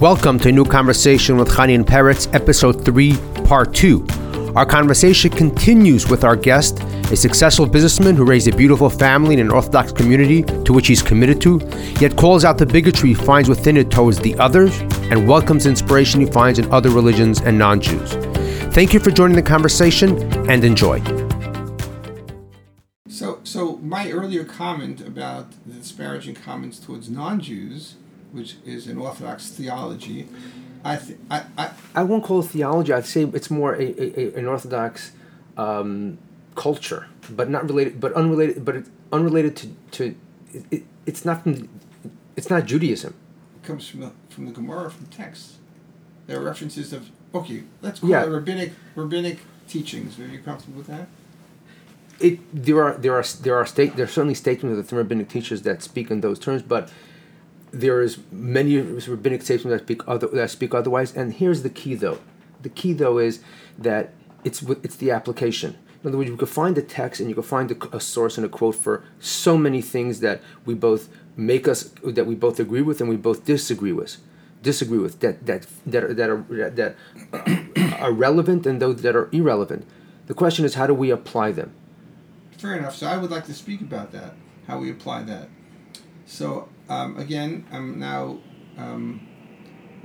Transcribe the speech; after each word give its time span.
Welcome 0.00 0.40
to 0.40 0.48
a 0.48 0.52
new 0.52 0.64
conversation 0.64 1.36
with 1.36 1.48
Chani 1.48 1.76
and 1.76 1.86
Peretz, 1.86 2.32
episode 2.34 2.84
3, 2.84 3.16
part 3.44 3.72
2. 3.74 4.04
Our 4.56 4.66
conversation 4.66 5.30
continues 5.30 6.10
with 6.10 6.24
our 6.24 6.34
guest, 6.34 6.80
a 7.12 7.16
successful 7.16 7.64
businessman 7.64 8.16
who 8.16 8.24
raised 8.24 8.48
a 8.48 8.56
beautiful 8.56 8.90
family 8.90 9.34
in 9.34 9.40
an 9.40 9.52
Orthodox 9.52 9.92
community 9.92 10.42
to 10.42 10.72
which 10.72 10.88
he's 10.88 11.00
committed 11.00 11.40
to, 11.42 11.60
yet 12.00 12.16
calls 12.16 12.44
out 12.44 12.58
the 12.58 12.66
bigotry 12.66 13.10
he 13.10 13.14
finds 13.14 13.48
within 13.48 13.76
it 13.76 13.92
towards 13.92 14.18
the 14.18 14.34
others 14.40 14.76
and 15.10 15.28
welcomes 15.28 15.64
inspiration 15.64 16.20
he 16.20 16.26
finds 16.26 16.58
in 16.58 16.70
other 16.72 16.90
religions 16.90 17.40
and 17.40 17.56
non 17.56 17.80
Jews. 17.80 18.14
Thank 18.74 18.94
you 18.94 18.98
for 18.98 19.12
joining 19.12 19.36
the 19.36 19.42
conversation 19.42 20.18
and 20.50 20.64
enjoy. 20.64 21.00
So, 23.08 23.38
so 23.44 23.76
my 23.76 24.10
earlier 24.10 24.42
comment 24.42 25.00
about 25.00 25.52
the 25.64 25.74
disparaging 25.74 26.34
comments 26.34 26.80
towards 26.80 27.08
non-Jews, 27.08 27.94
which 28.34 28.56
is 28.66 28.88
an 28.88 28.98
Orthodox 28.98 29.48
theology, 29.50 30.28
I, 30.84 30.96
th- 30.96 31.18
I, 31.30 31.44
I, 31.56 31.70
I 31.94 32.02
won't 32.02 32.24
call 32.24 32.40
it 32.40 32.46
theology. 32.46 32.92
I'd 32.92 33.06
say 33.06 33.22
it's 33.22 33.50
more 33.50 33.74
a, 33.74 33.82
a, 33.84 34.20
a 34.34 34.38
an 34.38 34.46
Orthodox 34.46 35.12
um, 35.56 36.18
culture, 36.56 37.06
but 37.30 37.48
not 37.48 37.64
related, 37.64 38.00
but 38.00 38.12
unrelated, 38.14 38.64
but 38.64 38.76
it's 38.76 38.90
unrelated 39.12 39.56
to 39.56 39.68
to. 39.92 40.14
It, 40.52 40.64
it, 40.70 40.82
it's 41.06 41.24
not 41.24 41.42
from, 41.44 41.68
it's 42.36 42.50
not 42.50 42.66
Judaism. 42.66 43.14
It 43.62 43.66
comes 43.66 43.88
from 43.88 44.00
the 44.00 44.12
from 44.28 44.46
the 44.46 44.52
Gemara 44.52 44.90
from 44.90 45.06
texts. 45.06 45.58
There 46.26 46.38
are 46.38 46.42
references 46.44 46.92
of 46.92 47.08
okay. 47.34 47.62
Let's 47.80 48.00
call 48.00 48.10
Yeah. 48.10 48.24
it 48.24 48.28
rabbinic 48.28 48.72
rabbinic 48.96 49.38
teachings. 49.68 50.18
Are 50.18 50.26
you 50.26 50.40
comfortable 50.40 50.78
with 50.78 50.88
that? 50.88 51.06
It 52.20 52.40
there 52.52 52.82
are 52.82 52.94
there 52.94 53.14
are 53.14 53.24
there 53.42 53.56
are 53.56 53.64
state 53.66 53.96
there 53.96 54.04
are 54.04 54.08
certainly 54.08 54.34
statements 54.34 54.78
of 54.78 54.88
the 54.88 54.96
rabbinic 54.96 55.28
teachers 55.28 55.62
that 55.62 55.82
speak 55.82 56.10
in 56.10 56.20
those 56.20 56.38
terms, 56.38 56.62
but 56.62 56.90
there 57.74 58.00
is 58.00 58.18
many 58.30 58.78
rabbinic 58.78 59.42
statements 59.42 59.80
that 59.80 59.86
speak 59.86 60.06
other 60.08 60.28
that 60.28 60.50
speak 60.50 60.74
otherwise. 60.74 61.14
And 61.14 61.34
here's 61.34 61.62
the 61.62 61.70
key, 61.70 61.94
though. 61.94 62.18
The 62.62 62.68
key, 62.68 62.92
though, 62.92 63.18
is 63.18 63.40
that 63.78 64.12
it's 64.44 64.62
it's 64.62 64.96
the 64.96 65.10
application. 65.10 65.76
In 66.02 66.08
other 66.08 66.18
words, 66.18 66.30
you 66.30 66.36
can 66.36 66.46
find 66.46 66.76
a 66.76 66.82
text 66.82 67.20
and 67.20 67.30
you 67.30 67.34
can 67.34 67.44
find 67.44 67.70
a, 67.70 67.96
a 67.96 68.00
source 68.00 68.36
and 68.36 68.44
a 68.44 68.48
quote 68.48 68.74
for 68.74 69.02
so 69.20 69.56
many 69.56 69.80
things 69.80 70.20
that 70.20 70.42
we 70.66 70.74
both 70.74 71.08
make 71.36 71.66
us 71.66 71.90
that 72.04 72.26
we 72.26 72.34
both 72.34 72.60
agree 72.60 72.82
with 72.82 73.00
and 73.00 73.08
we 73.08 73.16
both 73.16 73.44
disagree 73.44 73.92
with, 73.92 74.18
disagree 74.62 74.98
with 74.98 75.20
that 75.20 75.46
that 75.46 75.66
that 75.86 76.04
are, 76.04 76.14
that 76.14 76.30
are 76.30 76.44
that 76.70 76.96
are 78.00 78.12
relevant 78.12 78.66
and 78.66 78.80
those 78.80 79.02
that 79.02 79.16
are 79.16 79.28
irrelevant. 79.32 79.86
The 80.26 80.34
question 80.34 80.64
is, 80.64 80.74
how 80.74 80.86
do 80.86 80.94
we 80.94 81.10
apply 81.10 81.52
them? 81.52 81.72
Fair 82.58 82.76
enough. 82.76 82.96
So 82.96 83.06
I 83.06 83.16
would 83.16 83.30
like 83.30 83.44
to 83.46 83.54
speak 83.54 83.80
about 83.80 84.12
that, 84.12 84.34
how 84.66 84.78
we 84.78 84.90
apply 84.90 85.24
that. 85.24 85.48
So 86.26 86.68
um, 86.88 87.16
again, 87.18 87.66
I'm 87.72 87.98
now 87.98 88.38
um, 88.76 89.26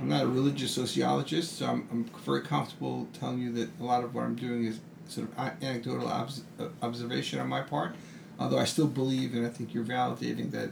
I'm 0.00 0.08
not 0.08 0.24
a 0.24 0.28
religious 0.28 0.72
sociologist, 0.72 1.58
so 1.58 1.66
I'm, 1.66 1.88
I'm 1.90 2.04
very 2.24 2.42
comfortable 2.42 3.06
telling 3.12 3.38
you 3.38 3.52
that 3.52 3.68
a 3.80 3.84
lot 3.84 4.02
of 4.02 4.14
what 4.14 4.24
I'm 4.24 4.34
doing 4.34 4.64
is 4.64 4.80
sort 5.06 5.28
of 5.28 5.38
anecdotal 5.62 6.08
obs- 6.08 6.44
uh, 6.58 6.68
observation 6.82 7.38
on 7.38 7.48
my 7.48 7.60
part. 7.60 7.94
Although 8.38 8.58
I 8.58 8.64
still 8.64 8.86
believe, 8.86 9.34
and 9.34 9.46
I 9.46 9.50
think 9.50 9.74
you're 9.74 9.84
validating 9.84 10.50
that 10.52 10.70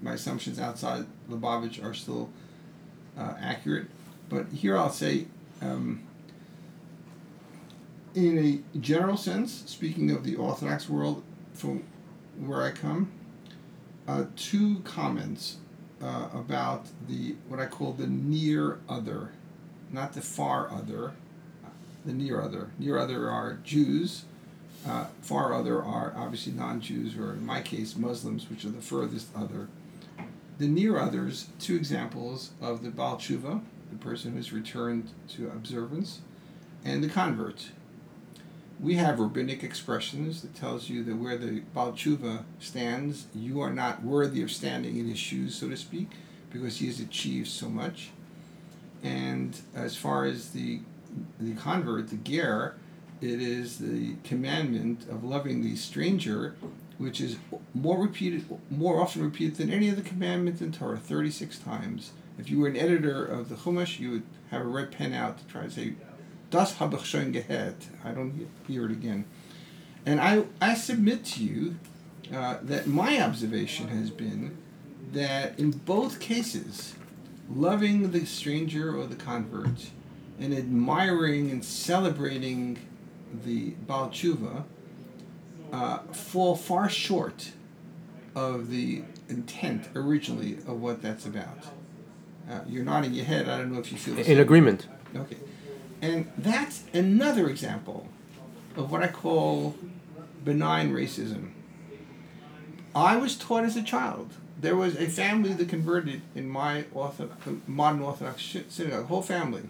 my 0.00 0.12
assumptions 0.12 0.60
outside 0.60 1.06
Lubavitch 1.28 1.84
are 1.84 1.94
still 1.94 2.30
uh, 3.18 3.34
accurate. 3.40 3.88
But 4.28 4.48
here 4.48 4.76
I'll 4.78 4.90
say. 4.90 5.26
Um, 5.60 6.06
in 8.14 8.38
a 8.38 8.78
general 8.78 9.16
sense, 9.16 9.62
speaking 9.66 10.10
of 10.10 10.24
the 10.24 10.36
Orthodox 10.36 10.88
world 10.88 11.22
from 11.54 11.84
where 12.38 12.62
I 12.62 12.70
come, 12.70 13.10
uh, 14.10 14.24
two 14.34 14.80
comments 14.80 15.58
uh, 16.02 16.28
about 16.34 16.86
the 17.06 17.36
what 17.48 17.60
I 17.60 17.66
call 17.66 17.92
the 17.92 18.06
near 18.08 18.78
other, 18.88 19.30
not 19.92 20.14
the 20.14 20.20
far 20.20 20.68
other, 20.70 21.12
the 22.04 22.12
near 22.12 22.40
other. 22.40 22.70
Near 22.78 22.98
other 22.98 23.30
are 23.30 23.58
Jews. 23.62 24.24
Uh, 24.86 25.04
far 25.20 25.52
other 25.52 25.82
are 25.82 26.14
obviously 26.16 26.52
non-Jews, 26.52 27.16
or 27.16 27.34
in 27.34 27.44
my 27.44 27.60
case, 27.60 27.96
Muslims, 27.96 28.48
which 28.48 28.64
are 28.64 28.70
the 28.70 28.80
furthest 28.80 29.28
other. 29.36 29.68
The 30.58 30.68
near 30.68 30.98
others, 30.98 31.48
two 31.58 31.76
examples 31.76 32.50
of 32.62 32.82
the 32.82 32.90
Baal 32.90 33.16
Tshuva, 33.16 33.60
the 33.90 33.98
person 33.98 34.32
who's 34.32 34.52
returned 34.52 35.10
to 35.28 35.48
observance, 35.48 36.20
and 36.82 37.04
the 37.04 37.08
convert, 37.08 37.70
we 38.80 38.94
have 38.94 39.20
rabbinic 39.20 39.62
expressions 39.62 40.42
that 40.42 40.54
tells 40.54 40.88
you 40.88 41.04
that 41.04 41.16
where 41.16 41.36
the 41.36 41.60
Baal 41.74 41.92
Tshuva 41.92 42.44
stands, 42.58 43.26
you 43.34 43.60
are 43.60 43.72
not 43.72 44.02
worthy 44.02 44.42
of 44.42 44.50
standing 44.50 44.96
in 44.96 45.06
his 45.06 45.18
shoes, 45.18 45.54
so 45.54 45.68
to 45.68 45.76
speak, 45.76 46.10
because 46.50 46.78
he 46.78 46.86
has 46.86 46.98
achieved 46.98 47.48
so 47.48 47.68
much. 47.68 48.10
And 49.02 49.58
as 49.74 49.96
far 49.96 50.24
as 50.24 50.50
the 50.50 50.80
the 51.40 51.54
convert, 51.54 52.08
the 52.08 52.16
ger, 52.16 52.76
it 53.20 53.42
is 53.42 53.78
the 53.78 54.14
commandment 54.22 55.08
of 55.10 55.24
loving 55.24 55.60
the 55.60 55.74
stranger, 55.74 56.54
which 56.98 57.20
is 57.20 57.36
more 57.74 58.00
repeated, 58.00 58.44
more 58.70 59.00
often 59.00 59.22
repeated 59.22 59.56
than 59.56 59.70
any 59.70 59.90
other 59.90 60.02
commandment 60.02 60.62
in 60.62 60.72
Torah, 60.72 60.98
thirty 60.98 61.30
six 61.30 61.58
times. 61.58 62.12
If 62.38 62.48
you 62.48 62.60
were 62.60 62.68
an 62.68 62.76
editor 62.76 63.24
of 63.24 63.48
the 63.48 63.56
Chumash, 63.56 63.98
you 63.98 64.10
would 64.12 64.22
have 64.50 64.62
a 64.62 64.68
red 64.68 64.92
pen 64.92 65.12
out 65.12 65.38
to 65.38 65.44
try 65.46 65.62
to 65.64 65.70
say 65.70 65.94
Das 66.50 66.80
habe 66.80 66.96
ich 66.96 67.04
schon 67.06 67.32
gehört. 67.32 67.76
I 68.04 68.08
don't 68.12 68.32
hear 68.66 68.84
it 68.86 68.90
again. 68.92 69.24
And 70.04 70.20
I, 70.20 70.44
I 70.60 70.74
submit 70.74 71.24
to 71.36 71.44
you 71.44 71.76
uh, 72.34 72.56
that 72.62 72.86
my 72.86 73.20
observation 73.22 73.88
has 73.88 74.10
been 74.10 74.56
that 75.12 75.58
in 75.58 75.70
both 75.70 76.18
cases, 76.20 76.94
loving 77.54 78.10
the 78.12 78.24
stranger 78.24 78.96
or 78.96 79.06
the 79.06 79.16
convert 79.16 79.90
and 80.40 80.54
admiring 80.54 81.50
and 81.50 81.64
celebrating 81.64 82.78
the 83.44 83.70
Baal 83.86 84.08
Tshuva 84.08 84.64
uh, 85.72 85.98
fall 86.12 86.56
far 86.56 86.88
short 86.88 87.52
of 88.34 88.70
the 88.70 89.02
intent 89.28 89.88
originally 89.94 90.54
of 90.66 90.80
what 90.80 91.02
that's 91.02 91.26
about. 91.26 91.58
Uh, 92.50 92.60
you're 92.66 92.84
nodding 92.84 93.12
your 93.12 93.24
head. 93.26 93.48
I 93.48 93.58
don't 93.58 93.72
know 93.72 93.78
if 93.78 93.92
you 93.92 93.98
feel 93.98 94.14
the 94.14 94.20
In 94.20 94.26
same. 94.26 94.40
agreement. 94.40 94.88
Okay. 95.14 95.36
And 96.02 96.30
that's 96.36 96.84
another 96.94 97.48
example 97.48 98.08
of 98.76 98.90
what 98.90 99.02
I 99.02 99.08
call 99.08 99.74
benign 100.44 100.92
racism. 100.92 101.50
I 102.94 103.16
was 103.16 103.36
taught 103.36 103.64
as 103.64 103.76
a 103.76 103.82
child. 103.82 104.32
There 104.58 104.76
was 104.76 104.96
a 104.96 105.06
family 105.06 105.52
that 105.52 105.68
converted 105.68 106.22
in 106.34 106.48
my 106.48 106.84
ortho- 106.94 107.30
modern 107.66 108.02
Orthodox 108.02 108.56
synagogue, 108.68 109.06
whole 109.06 109.22
family. 109.22 109.62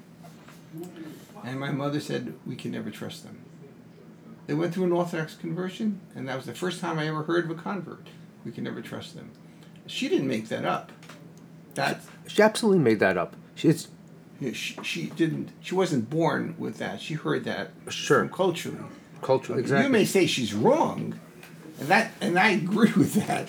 And 1.45 1.59
my 1.59 1.71
mother 1.71 2.01
said, 2.01 2.35
we 2.47 2.57
can 2.57 2.71
never 2.73 2.91
trust 2.91 3.25
them. 3.25 3.39
They 4.47 4.55
went 4.55 4.75
through 4.75 4.85
an 4.85 4.93
Orthodox 4.93 5.35
conversion, 5.35 6.01
and 6.15 6.29
that 6.29 6.37
was 6.37 6.47
the 6.47 6.55
first 6.55 6.81
time 6.81 6.99
I 6.99 7.07
ever 7.07 7.23
heard 7.23 7.45
of 7.45 7.51
a 7.51 7.55
convert. 7.61 8.09
We 8.45 8.53
can 8.53 8.65
never 8.65 8.81
trust 8.81 9.15
them. 9.15 9.31
She 9.87 10.09
didn't 10.09 10.29
make 10.29 10.49
that 10.49 10.65
up. 10.65 10.93
That 11.75 12.01
She 12.27 12.43
absolutely 12.43 12.83
made 12.83 13.01
that 13.01 13.17
up. 13.17 13.37
It's 13.63 13.89
yeah, 14.41 14.53
she, 14.53 14.77
she 14.83 15.07
didn't 15.07 15.51
she 15.61 15.75
wasn't 15.75 16.09
born 16.11 16.55
with 16.59 16.79
that 16.79 17.01
she 17.01 17.15
heard 17.15 17.45
that 17.45 17.71
Sure. 17.89 18.21
from 18.21 18.29
culturally 18.31 18.79
cultural. 19.23 19.61
you 19.61 19.89
may 19.89 20.05
say 20.05 20.27
she's 20.27 20.55
wrong 20.55 21.19
and 21.79 21.89
that 21.89 22.11
and 22.21 22.39
i 22.39 22.51
agree 22.51 22.93
with 22.97 23.15
that 23.15 23.49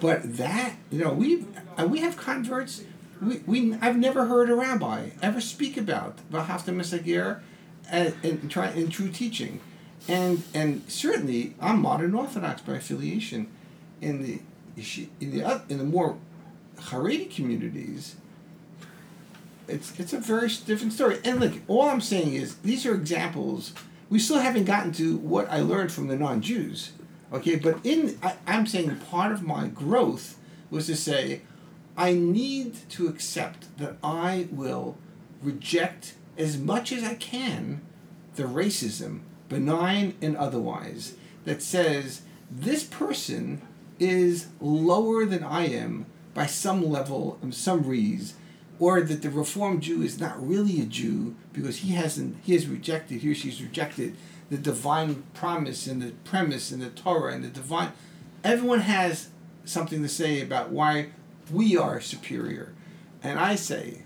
but 0.00 0.36
that 0.36 0.74
you 0.90 0.98
know 1.04 1.12
we 1.12 1.44
uh, 1.78 1.86
we 1.86 2.00
have 2.00 2.16
converts 2.16 2.82
we, 3.22 3.38
we 3.46 3.74
i've 3.80 3.96
never 3.96 4.26
heard 4.26 4.50
a 4.50 4.54
rabbi 4.54 5.10
ever 5.22 5.40
speak 5.40 5.76
about 5.76 6.18
Vahafta 6.32 6.74
Mesagir 6.74 7.40
and, 7.90 8.14
and 8.22 8.50
try 8.50 8.70
in 8.72 8.88
true 8.90 9.08
teaching 9.08 9.60
and 10.08 10.42
and 10.52 10.82
certainly 10.88 11.54
i'm 11.60 11.80
modern 11.80 12.12
orthodox 12.14 12.60
by 12.62 12.74
affiliation 12.74 13.46
in 14.00 14.22
the 14.22 14.40
in 15.20 15.30
the 15.38 15.62
in 15.68 15.78
the 15.78 15.84
more 15.84 16.16
Haredi 16.76 17.30
communities 17.32 18.16
it's 19.68 19.98
it's 19.98 20.12
a 20.12 20.18
very 20.18 20.48
different 20.66 20.92
story. 20.92 21.18
And 21.24 21.40
look, 21.40 21.52
all 21.68 21.88
I'm 21.88 22.00
saying 22.00 22.34
is 22.34 22.56
these 22.56 22.86
are 22.86 22.94
examples. 22.94 23.72
We 24.10 24.18
still 24.18 24.38
haven't 24.38 24.64
gotten 24.64 24.92
to 24.92 25.16
what 25.16 25.50
I 25.50 25.60
learned 25.60 25.90
from 25.92 26.08
the 26.08 26.16
non-Jews, 26.16 26.92
okay? 27.32 27.56
But 27.56 27.78
in 27.84 28.18
I, 28.22 28.36
I'm 28.46 28.66
saying 28.66 28.94
part 29.10 29.32
of 29.32 29.42
my 29.42 29.68
growth 29.68 30.38
was 30.70 30.86
to 30.86 30.96
say, 30.96 31.42
I 31.96 32.12
need 32.12 32.76
to 32.90 33.08
accept 33.08 33.76
that 33.78 33.96
I 34.02 34.48
will 34.50 34.98
reject 35.42 36.14
as 36.36 36.58
much 36.58 36.92
as 36.92 37.04
I 37.04 37.14
can 37.14 37.80
the 38.34 38.44
racism, 38.44 39.20
benign 39.48 40.14
and 40.20 40.36
otherwise, 40.36 41.14
that 41.44 41.62
says 41.62 42.22
this 42.50 42.84
person 42.84 43.62
is 44.00 44.48
lower 44.60 45.24
than 45.24 45.44
I 45.44 45.66
am 45.66 46.06
by 46.34 46.46
some 46.46 46.90
level 46.90 47.38
some 47.52 47.84
reason 47.84 48.34
or 48.78 49.00
that 49.00 49.22
the 49.22 49.30
reformed 49.30 49.82
Jew 49.82 50.02
is 50.02 50.18
not 50.18 50.46
really 50.46 50.80
a 50.80 50.84
Jew 50.84 51.36
because 51.52 51.78
he 51.78 51.92
hasn't 51.92 52.36
he 52.42 52.54
has 52.54 52.66
rejected 52.66 53.20
he 53.20 53.30
or 53.30 53.34
she's 53.34 53.62
rejected 53.62 54.16
the 54.50 54.58
divine 54.58 55.22
promise 55.32 55.86
and 55.86 56.02
the 56.02 56.12
premise 56.24 56.70
and 56.70 56.82
the 56.82 56.90
Torah 56.90 57.32
and 57.32 57.44
the 57.44 57.48
divine 57.48 57.92
everyone 58.42 58.80
has 58.80 59.30
something 59.64 60.02
to 60.02 60.08
say 60.08 60.40
about 60.40 60.70
why 60.70 61.08
we 61.50 61.76
are 61.76 62.00
superior. 62.00 62.72
And 63.22 63.38
I 63.38 63.54
say, 63.54 64.02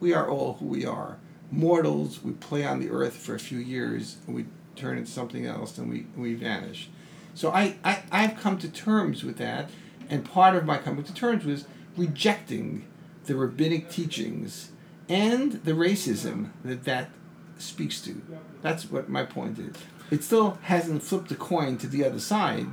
we 0.00 0.14
are 0.14 0.28
all 0.28 0.54
who 0.54 0.66
we 0.66 0.86
are. 0.86 1.18
Mortals, 1.50 2.22
we 2.22 2.32
play 2.32 2.64
on 2.64 2.80
the 2.80 2.90
earth 2.90 3.16
for 3.16 3.34
a 3.34 3.40
few 3.40 3.58
years 3.58 4.16
and 4.26 4.34
we 4.34 4.46
turn 4.76 4.98
into 4.98 5.10
something 5.10 5.46
else 5.46 5.78
and 5.78 5.90
we, 5.90 6.06
we 6.16 6.34
vanish. 6.34 6.88
So 7.34 7.50
I, 7.50 7.76
I, 7.84 8.02
I've 8.12 8.38
come 8.38 8.58
to 8.58 8.68
terms 8.68 9.24
with 9.24 9.38
that, 9.38 9.68
and 10.08 10.24
part 10.24 10.54
of 10.54 10.64
my 10.64 10.78
coming 10.78 11.02
to 11.02 11.14
terms 11.14 11.44
was 11.44 11.66
rejecting 11.96 12.86
the 13.26 13.36
rabbinic 13.36 13.90
teachings 13.90 14.70
and 15.08 15.52
the 15.64 15.72
racism 15.72 16.50
that 16.64 16.84
that 16.84 17.10
speaks 17.58 18.00
to. 18.02 18.22
That's 18.62 18.90
what 18.90 19.08
my 19.08 19.24
point 19.24 19.58
is. 19.58 19.76
It 20.10 20.22
still 20.22 20.58
hasn't 20.62 21.02
flipped 21.02 21.30
a 21.32 21.34
coin 21.34 21.78
to 21.78 21.86
the 21.86 22.04
other 22.04 22.20
side 22.20 22.68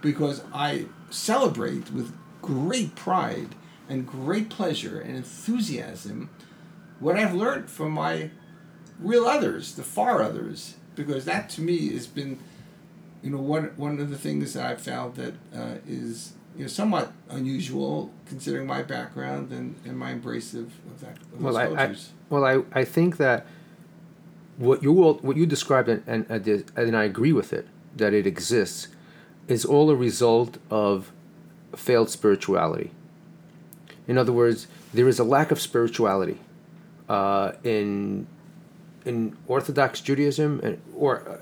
because 0.00 0.42
I 0.52 0.86
celebrate 1.10 1.90
with 1.90 2.16
great 2.42 2.94
pride 2.94 3.54
and 3.88 4.06
great 4.06 4.48
pleasure 4.48 5.00
and 5.00 5.16
enthusiasm 5.16 6.30
what 7.00 7.16
I've 7.16 7.34
learned 7.34 7.70
from 7.70 7.92
my 7.92 8.30
real 8.98 9.26
others, 9.26 9.74
the 9.74 9.82
far 9.82 10.22
others, 10.22 10.76
because 10.94 11.24
that 11.24 11.48
to 11.50 11.60
me 11.60 11.92
has 11.92 12.06
been, 12.06 12.38
you 13.22 13.30
know, 13.30 13.38
one 13.38 13.72
one 13.76 14.00
of 14.00 14.10
the 14.10 14.18
things 14.18 14.54
that 14.54 14.64
I've 14.66 14.80
found 14.80 15.14
that 15.14 15.34
uh, 15.54 15.76
is 15.86 16.32
you 16.58 16.64
know 16.64 16.68
somewhat 16.68 17.12
unusual 17.30 18.10
considering 18.26 18.66
my 18.66 18.82
background 18.82 19.52
and, 19.52 19.76
and 19.84 19.96
my 19.96 20.10
embrace 20.10 20.54
of, 20.54 20.66
of 20.90 21.00
that. 21.00 21.16
Of 21.32 21.40
well, 21.40 21.56
I, 21.56 21.66
I 21.66 21.96
well 22.28 22.44
I, 22.44 22.80
I 22.80 22.84
think 22.84 23.16
that 23.18 23.46
what 24.56 24.82
you 24.82 25.02
all, 25.04 25.14
what 25.14 25.36
you 25.36 25.46
described 25.46 25.88
and 25.88 26.02
and, 26.06 26.26
and 26.28 26.70
and 26.76 26.96
I 26.96 27.04
agree 27.04 27.32
with 27.32 27.52
it 27.52 27.68
that 27.96 28.12
it 28.12 28.26
exists 28.26 28.88
is 29.46 29.64
all 29.64 29.88
a 29.88 29.94
result 29.94 30.58
of 30.68 31.12
failed 31.76 32.10
spirituality. 32.10 32.90
In 34.08 34.18
other 34.18 34.32
words, 34.32 34.66
there 34.92 35.06
is 35.06 35.18
a 35.20 35.24
lack 35.24 35.52
of 35.52 35.60
spirituality 35.60 36.38
uh, 37.08 37.52
in 37.62 38.26
in 39.04 39.36
Orthodox 39.46 40.00
Judaism, 40.00 40.60
and, 40.64 40.82
or 40.96 41.22
uh, 41.28 41.36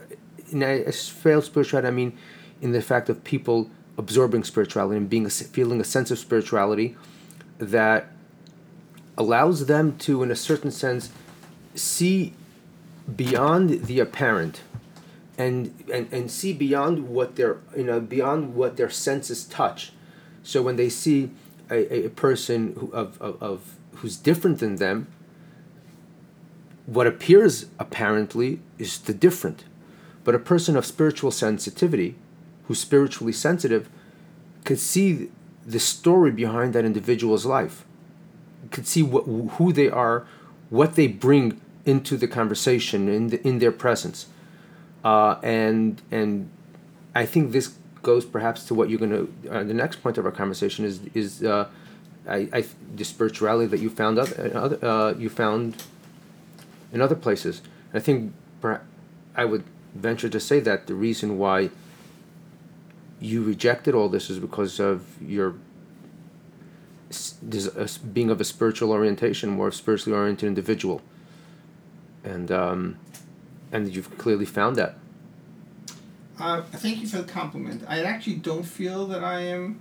in 0.52 0.62
a 0.62 0.92
failed 0.92 1.44
spirituality. 1.44 1.88
I 1.88 1.90
mean, 1.90 2.18
in 2.60 2.72
the 2.72 2.82
fact 2.82 3.08
of 3.08 3.24
people 3.24 3.70
absorbing 3.98 4.44
spirituality 4.44 4.96
and 4.96 5.08
being 5.08 5.26
a, 5.26 5.31
feeling 5.31 5.81
a 5.81 5.84
sense 5.84 6.10
of 6.10 6.19
spirituality 6.19 6.96
that 7.58 8.08
allows 9.16 9.66
them 9.66 9.96
to, 9.98 10.22
in 10.22 10.31
a 10.31 10.37
certain 10.37 10.70
sense, 10.70 11.10
see 11.75 12.34
beyond 13.14 13.84
the 13.84 14.00
apparent 14.00 14.60
and, 15.38 15.72
and, 15.93 16.12
and 16.12 16.31
see 16.31 16.52
beyond 16.52 17.08
what 17.08 17.37
their 17.37 17.58
you 17.76 17.84
know 17.84 18.00
beyond 18.00 18.54
what 18.54 18.76
their 18.76 18.90
senses 18.90 19.44
touch. 19.44 19.93
So 20.42 20.62
when 20.62 20.76
they 20.76 20.88
see 20.88 21.31
a, 21.70 22.06
a 22.06 22.10
person 22.10 22.75
who, 22.78 22.90
of, 22.92 23.20
of, 23.20 23.42
of 23.42 23.75
who's 23.96 24.16
different 24.16 24.60
than 24.60 24.76
them, 24.76 25.08
what 26.87 27.06
appears 27.06 27.66
apparently 27.78 28.60
is 28.78 28.99
the 28.99 29.12
different. 29.12 29.64
But 30.25 30.34
a 30.34 30.38
person 30.38 30.76
of 30.76 30.87
spiritual 30.87 31.31
sensitivity, 31.31 32.16
who's 32.66 32.80
spiritually 32.80 33.32
sensitive, 33.32 33.88
could 34.64 34.78
see 34.78 35.30
the 35.66 35.80
story 35.80 36.30
behind 36.30 36.72
that 36.74 36.84
individual's 36.84 37.46
life, 37.46 37.84
could 38.70 38.86
see 38.86 39.02
what, 39.02 39.24
who 39.56 39.72
they 39.72 39.88
are, 39.88 40.26
what 40.70 40.94
they 40.94 41.06
bring 41.06 41.60
into 41.84 42.16
the 42.16 42.28
conversation 42.28 43.08
in 43.08 43.28
the, 43.28 43.46
in 43.46 43.58
their 43.58 43.72
presence, 43.72 44.26
uh, 45.04 45.36
and 45.42 46.02
and 46.10 46.50
I 47.14 47.26
think 47.26 47.52
this 47.52 47.74
goes 48.02 48.24
perhaps 48.24 48.64
to 48.64 48.74
what 48.74 48.90
you're 48.90 48.98
going 48.98 49.10
to 49.10 49.50
uh, 49.50 49.64
the 49.64 49.74
next 49.74 50.02
point 50.02 50.18
of 50.18 50.26
our 50.26 50.32
conversation 50.32 50.84
is 50.84 51.00
is 51.14 51.42
uh, 51.44 51.68
I, 52.28 52.48
I 52.52 52.64
the 52.94 53.04
spirituality 53.04 53.68
that 53.68 53.80
you 53.80 53.90
found 53.90 54.18
other, 54.18 54.56
other 54.56 54.84
uh, 54.84 55.14
you 55.14 55.28
found 55.28 55.84
in 56.92 57.00
other 57.00 57.14
places. 57.14 57.62
I 57.94 58.00
think 58.00 58.32
I 59.34 59.44
would 59.44 59.64
venture 59.94 60.28
to 60.28 60.40
say 60.40 60.60
that 60.60 60.86
the 60.86 60.94
reason 60.94 61.38
why 61.38 61.70
you 63.26 63.43
rejected 63.43 63.94
all 63.94 64.08
this 64.08 64.31
is 64.31 64.38
because 64.38 64.81
of 64.81 65.05
your 65.20 65.56
being 68.12 68.31
of 68.31 68.40
a 68.40 68.44
spiritual 68.44 68.90
orientation, 68.90 69.50
more 69.50 69.70
spiritually 69.70 70.19
oriented 70.19 70.46
individual, 70.46 71.02
and 72.25 72.50
um, 72.50 72.99
and 73.73 73.94
you've 73.94 74.17
clearly 74.19 74.44
found 74.44 74.76
that. 74.76 74.96
Uh, 76.38 76.62
thank 76.62 77.00
you 77.00 77.06
for 77.06 77.19
the 77.19 77.32
compliment. 77.32 77.82
I 77.88 78.02
actually 78.02 78.37
don't 78.37 78.64
feel 78.64 79.06
that 79.06 79.25
I 79.25 79.40
am 79.40 79.81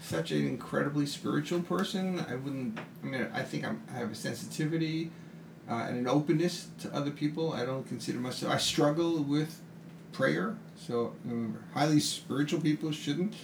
such 0.00 0.32
an 0.32 0.46
incredibly 0.46 1.06
spiritual 1.06 1.60
person. 1.60 2.24
I 2.28 2.36
wouldn't. 2.36 2.78
I 3.02 3.06
mean, 3.06 3.28
I 3.32 3.42
think 3.42 3.64
I'm, 3.64 3.82
I 3.92 3.98
have 3.98 4.12
a 4.12 4.14
sensitivity 4.14 5.10
uh, 5.68 5.86
and 5.88 5.98
an 5.98 6.08
openness 6.08 6.68
to 6.80 6.94
other 6.94 7.10
people. 7.10 7.52
I 7.52 7.64
don't 7.64 7.86
consider 7.86 8.18
myself. 8.18 8.52
I 8.52 8.58
struggle 8.58 9.22
with 9.22 9.60
prayer. 10.12 10.56
So 10.76 11.14
remember, 11.24 11.60
highly 11.74 12.00
spiritual 12.00 12.60
people 12.60 12.92
shouldn't. 12.92 13.34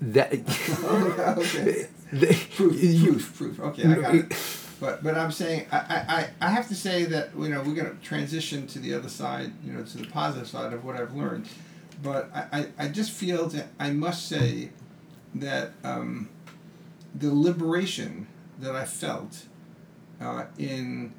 That 0.00 0.32
okay. 1.38 1.86
They- 2.12 2.34
Proof, 2.56 2.82
you- 2.82 3.04
proof, 3.12 3.36
proof. 3.36 3.60
Okay, 3.60 3.86
I 3.86 3.94
got 3.96 4.14
it. 4.14 4.56
But 4.80 5.02
but 5.02 5.14
I'm 5.16 5.30
saying 5.30 5.66
I, 5.70 5.76
I, 5.76 6.14
I- 6.16 6.30
I 6.48 6.50
have 6.50 6.68
to 6.68 6.74
say 6.74 7.04
that 7.04 7.30
you 7.38 7.48
know 7.50 7.62
we're 7.62 7.74
gonna 7.74 7.94
transition 8.02 8.66
to 8.68 8.78
the 8.78 8.94
other 8.94 9.10
side, 9.10 9.52
you 9.64 9.72
know, 9.72 9.82
to 9.84 9.98
the 9.98 10.06
positive 10.06 10.48
side 10.48 10.72
of 10.72 10.84
what 10.84 10.96
I've 10.96 11.14
learned. 11.14 11.48
But 12.02 12.30
I, 12.34 12.46
I, 12.60 12.66
I 12.78 12.88
just 12.88 13.10
feel 13.10 13.46
that 13.48 13.68
I 13.78 13.90
must 13.90 14.26
say 14.26 14.70
that 15.34 15.72
um, 15.84 16.30
the 17.14 17.32
liberation 17.32 18.26
that 18.58 18.74
I 18.74 18.86
felt 18.86 19.44
uh, 20.18 20.46
in 20.58 21.12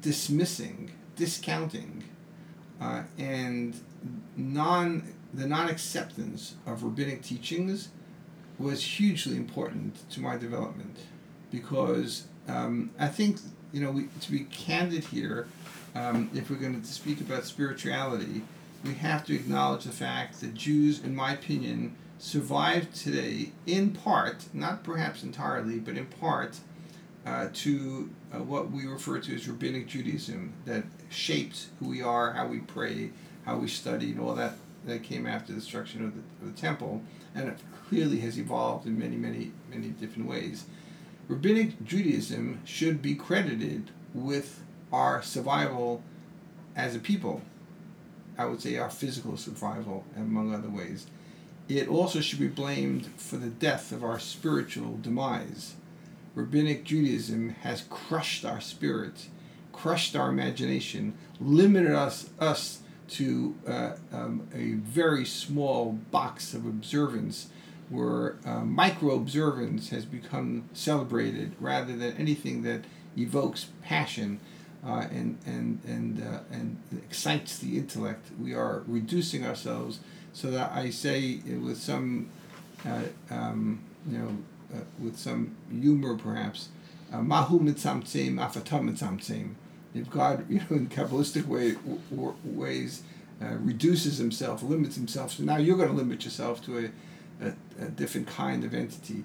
dismissing, 0.00 0.92
discounting, 1.16 2.04
uh, 2.80 3.02
and 3.18 3.74
non 4.36 5.14
the 5.34 5.46
non 5.46 5.68
acceptance 5.68 6.54
of 6.66 6.82
rabbinic 6.82 7.22
teachings 7.22 7.88
was 8.58 8.82
hugely 8.82 9.36
important 9.36 10.08
to 10.10 10.20
my 10.20 10.36
development 10.36 10.96
because 11.50 12.26
um, 12.48 12.90
I 12.98 13.08
think 13.08 13.38
you 13.72 13.80
know 13.80 13.90
we, 13.90 14.08
to 14.20 14.30
be 14.30 14.40
candid 14.40 15.04
here, 15.04 15.48
um, 15.94 16.30
if 16.34 16.50
we're 16.50 16.56
going 16.56 16.80
to 16.80 16.86
speak 16.86 17.20
about 17.20 17.44
spirituality, 17.44 18.42
we 18.84 18.94
have 18.94 19.24
to 19.26 19.34
acknowledge 19.34 19.84
the 19.84 19.92
fact 19.92 20.40
that 20.40 20.54
Jews, 20.54 21.02
in 21.02 21.14
my 21.14 21.32
opinion, 21.32 21.96
survive 22.18 22.92
today 22.94 23.52
in 23.66 23.90
part, 23.90 24.46
not 24.54 24.82
perhaps 24.82 25.22
entirely, 25.22 25.78
but 25.78 25.96
in 25.96 26.06
part, 26.06 26.58
uh, 27.26 27.48
to 27.52 28.08
uh, 28.32 28.38
what 28.38 28.70
we 28.70 28.86
refer 28.86 29.18
to 29.18 29.34
as 29.34 29.48
rabbinic 29.48 29.86
Judaism 29.86 30.52
that 30.64 30.84
shaped 31.08 31.66
who 31.80 31.88
we 31.88 32.02
are, 32.02 32.32
how 32.32 32.46
we 32.46 32.60
pray, 32.60 33.10
how 33.46 33.56
we 33.56 33.68
studied, 33.68 34.18
all 34.18 34.34
that 34.34 34.54
that 34.84 35.02
came 35.02 35.26
after 35.26 35.52
the 35.52 35.60
destruction 35.60 36.04
of 36.04 36.14
the, 36.14 36.46
of 36.46 36.54
the 36.54 36.60
temple, 36.60 37.02
and 37.34 37.48
it 37.48 37.58
clearly 37.88 38.20
has 38.20 38.38
evolved 38.38 38.86
in 38.86 38.98
many, 38.98 39.16
many, 39.16 39.52
many 39.68 39.88
different 39.88 40.28
ways. 40.28 40.66
Rabbinic 41.28 41.84
Judaism 41.84 42.60
should 42.64 43.02
be 43.02 43.14
credited 43.14 43.90
with 44.14 44.62
our 44.92 45.22
survival 45.22 46.02
as 46.76 46.94
a 46.94 47.00
people. 47.00 47.42
I 48.38 48.44
would 48.44 48.60
say 48.60 48.76
our 48.76 48.90
physical 48.90 49.36
survival, 49.36 50.04
among 50.16 50.54
other 50.54 50.68
ways. 50.68 51.06
It 51.68 51.88
also 51.88 52.20
should 52.20 52.38
be 52.38 52.46
blamed 52.46 53.06
for 53.16 53.38
the 53.38 53.48
death 53.48 53.90
of 53.90 54.04
our 54.04 54.20
spiritual 54.20 54.98
demise. 54.98 55.74
Rabbinic 56.36 56.84
Judaism 56.84 57.50
has 57.62 57.86
crushed 57.90 58.44
our 58.44 58.60
spirit, 58.60 59.26
crushed 59.72 60.14
our 60.14 60.28
imagination, 60.28 61.14
limited 61.40 61.92
us 61.92 62.30
us 62.38 62.82
to 63.08 63.54
uh, 63.66 63.92
um, 64.12 64.48
a 64.54 64.72
very 64.72 65.24
small 65.24 65.92
box 66.10 66.54
of 66.54 66.66
observance 66.66 67.48
where 67.88 68.36
uh, 68.44 68.64
micro 68.64 69.14
observance 69.14 69.90
has 69.90 70.04
become 70.04 70.68
celebrated 70.72 71.54
rather 71.60 71.96
than 71.96 72.16
anything 72.16 72.62
that 72.62 72.82
evokes 73.16 73.68
passion 73.82 74.40
uh, 74.84 75.06
and 75.10 75.38
and 75.46 75.80
and 75.84 76.22
uh, 76.22 76.40
and 76.50 76.78
excites 76.92 77.58
the 77.58 77.76
intellect. 77.76 78.30
We 78.40 78.54
are 78.54 78.82
reducing 78.86 79.44
ourselves 79.44 80.00
so 80.32 80.50
that 80.50 80.72
I 80.72 80.90
say 80.90 81.40
with 81.60 81.78
some 81.78 82.28
uh, 82.84 83.02
um, 83.30 83.80
you 84.08 84.18
know 84.18 84.36
uh, 84.74 84.84
with 84.98 85.18
some 85.18 85.56
humor 85.70 86.16
perhaps 86.16 86.68
mahu 87.12 87.60
mitzamtzim 87.60 88.34
afatam 88.34 88.90
mitzamtzim. 88.90 89.54
If 89.96 90.10
God, 90.10 90.44
you 90.48 90.60
know, 90.60 90.76
in 90.76 90.88
Kabbalistic 90.88 91.46
way, 91.46 91.72
w- 91.72 92.00
w- 92.10 92.36
ways, 92.44 93.02
uh, 93.42 93.56
reduces 93.60 94.18
himself, 94.18 94.62
limits 94.62 94.96
himself, 94.96 95.32
so 95.32 95.42
now 95.42 95.56
you're 95.56 95.76
going 95.76 95.88
to 95.88 95.94
limit 95.94 96.24
yourself 96.24 96.64
to 96.64 96.78
a, 96.78 97.46
a, 97.46 97.84
a 97.84 97.88
different 97.88 98.26
kind 98.26 98.64
of 98.64 98.74
entity. 98.74 99.24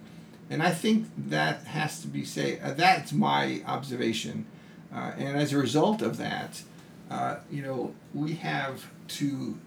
And 0.49 0.61
I 0.61 0.71
think 0.71 1.07
that 1.17 1.63
has 1.63 2.01
to 2.01 2.07
be 2.07 2.25
say 2.25 2.59
uh, 2.59 2.73
that's 2.73 3.13
my 3.13 3.61
observation. 3.65 4.45
Uh, 4.93 5.13
and 5.17 5.37
as 5.37 5.53
a 5.53 5.57
result 5.57 6.01
of 6.01 6.17
that, 6.17 6.61
uh, 7.09 7.37
you 7.49 7.61
know, 7.61 7.93
we 8.13 8.33
have 8.33 8.87
to 9.07 9.57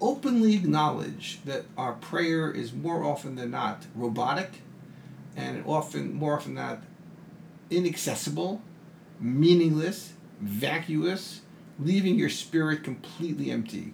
openly 0.00 0.54
acknowledge 0.54 1.40
that 1.44 1.64
our 1.78 1.92
prayer 1.92 2.50
is 2.50 2.72
more 2.72 3.04
often 3.04 3.36
than 3.36 3.52
not 3.52 3.84
robotic, 3.94 4.62
and 5.36 5.62
often 5.66 6.14
more 6.14 6.34
often 6.34 6.54
than 6.54 6.64
not 6.64 6.82
inaccessible, 7.70 8.60
meaningless, 9.20 10.14
vacuous, 10.40 11.40
leaving 11.78 12.16
your 12.16 12.28
spirit 12.28 12.84
completely 12.84 13.50
empty. 13.50 13.92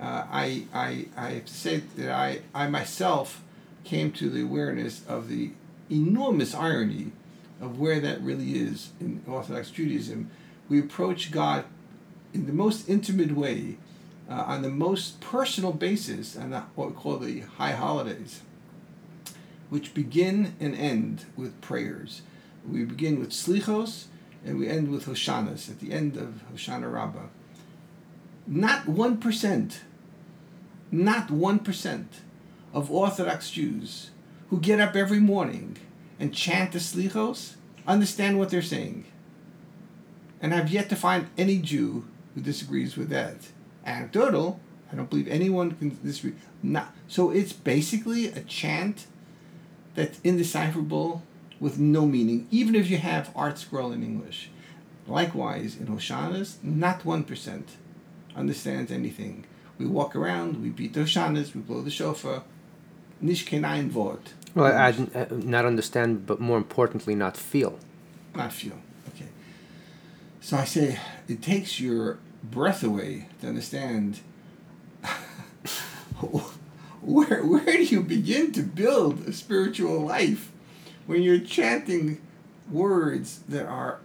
Uh, 0.00 0.26
I, 0.30 0.64
I, 0.74 1.06
I 1.16 1.30
have 1.30 1.44
to 1.46 1.54
say 1.54 1.82
that 1.96 2.10
I, 2.10 2.40
I 2.54 2.68
myself 2.68 3.42
came 3.84 4.10
to 4.12 4.28
the 4.28 4.42
awareness 4.42 5.06
of 5.06 5.28
the 5.28 5.52
enormous 5.90 6.54
irony 6.54 7.12
of 7.60 7.78
where 7.78 8.00
that 8.00 8.20
really 8.20 8.54
is 8.54 8.90
in 9.00 9.22
Orthodox 9.26 9.70
Judaism. 9.70 10.30
We 10.68 10.80
approach 10.80 11.30
God 11.30 11.64
in 12.32 12.46
the 12.46 12.52
most 12.52 12.88
intimate 12.88 13.32
way, 13.32 13.76
uh, 14.28 14.44
on 14.46 14.62
the 14.62 14.70
most 14.70 15.20
personal 15.20 15.72
basis, 15.72 16.36
on 16.36 16.50
the, 16.50 16.60
what 16.74 16.88
we 16.88 16.94
call 16.94 17.18
the 17.18 17.40
high 17.40 17.72
holidays, 17.72 18.40
which 19.70 19.94
begin 19.94 20.54
and 20.58 20.74
end 20.74 21.26
with 21.36 21.60
prayers. 21.60 22.22
We 22.68 22.84
begin 22.84 23.20
with 23.20 23.30
slichos 23.30 24.06
and 24.44 24.58
we 24.58 24.68
end 24.68 24.90
with 24.90 25.06
hoshanas 25.06 25.70
at 25.70 25.80
the 25.80 25.92
end 25.92 26.16
of 26.16 26.42
Hoshana 26.52 26.92
Rabbah. 26.92 27.28
Not 28.46 28.84
1%, 28.86 29.78
not 30.90 31.28
1% 31.28 32.06
of 32.74 32.90
Orthodox 32.90 33.50
Jews 33.50 34.10
who 34.50 34.60
get 34.60 34.80
up 34.80 34.94
every 34.94 35.20
morning 35.20 35.78
and 36.20 36.34
chant 36.34 36.72
the 36.72 36.78
slichos 36.78 37.54
understand 37.86 38.38
what 38.38 38.50
they're 38.50 38.62
saying. 38.62 39.04
And 40.40 40.54
I've 40.54 40.70
yet 40.70 40.88
to 40.90 40.96
find 40.96 41.28
any 41.38 41.58
Jew 41.58 42.04
who 42.34 42.42
disagrees 42.42 42.96
with 42.96 43.08
that. 43.08 43.36
Anecdotal, 43.86 44.60
I 44.92 44.96
don't 44.96 45.08
believe 45.08 45.28
anyone 45.28 45.72
can 45.72 45.98
disagree. 46.04 46.34
Not, 46.62 46.94
so 47.08 47.30
it's 47.30 47.52
basically 47.52 48.26
a 48.26 48.40
chant 48.40 49.06
that's 49.94 50.20
indecipherable 50.22 51.22
with 51.64 51.78
no 51.78 52.04
meaning, 52.04 52.46
even 52.50 52.74
if 52.74 52.90
you 52.90 52.98
have 52.98 53.32
ArtScroll 53.32 53.94
in 53.94 54.02
English. 54.02 54.50
Likewise, 55.06 55.78
in 55.80 55.86
Hoshanas, 55.86 56.62
not 56.62 57.04
1% 57.04 57.62
understands 58.36 58.92
anything. 58.92 59.46
We 59.78 59.86
walk 59.86 60.14
around, 60.14 60.62
we 60.62 60.68
beat 60.68 60.92
the 60.92 61.00
Hoshanas, 61.00 61.54
we 61.54 61.62
blow 61.62 61.80
the 61.80 61.90
shofar. 61.90 62.42
Nish 63.22 63.46
kein 63.46 63.90
Wort. 63.94 64.34
Well, 64.54 64.76
I, 64.76 64.88
I 64.88 65.26
not 65.30 65.64
understand, 65.64 66.26
but 66.26 66.38
more 66.38 66.58
importantly, 66.58 67.14
not 67.14 67.34
feel. 67.34 67.78
Not 68.34 68.52
feel. 68.52 68.78
Okay. 69.08 69.30
So 70.42 70.58
I 70.58 70.64
say 70.64 70.98
it 71.28 71.40
takes 71.40 71.80
your 71.80 72.18
breath 72.42 72.82
away 72.84 73.28
to 73.40 73.48
understand 73.48 74.20
where 77.00 77.42
where 77.42 77.76
do 77.80 77.84
you 77.84 78.02
begin 78.02 78.52
to 78.52 78.62
build 78.62 79.26
a 79.26 79.32
spiritual 79.32 80.00
life 80.00 80.50
when 81.06 81.22
you're 81.22 81.40
chanting 81.40 82.20
words 82.70 83.40
that 83.48 83.66
are 83.66 84.00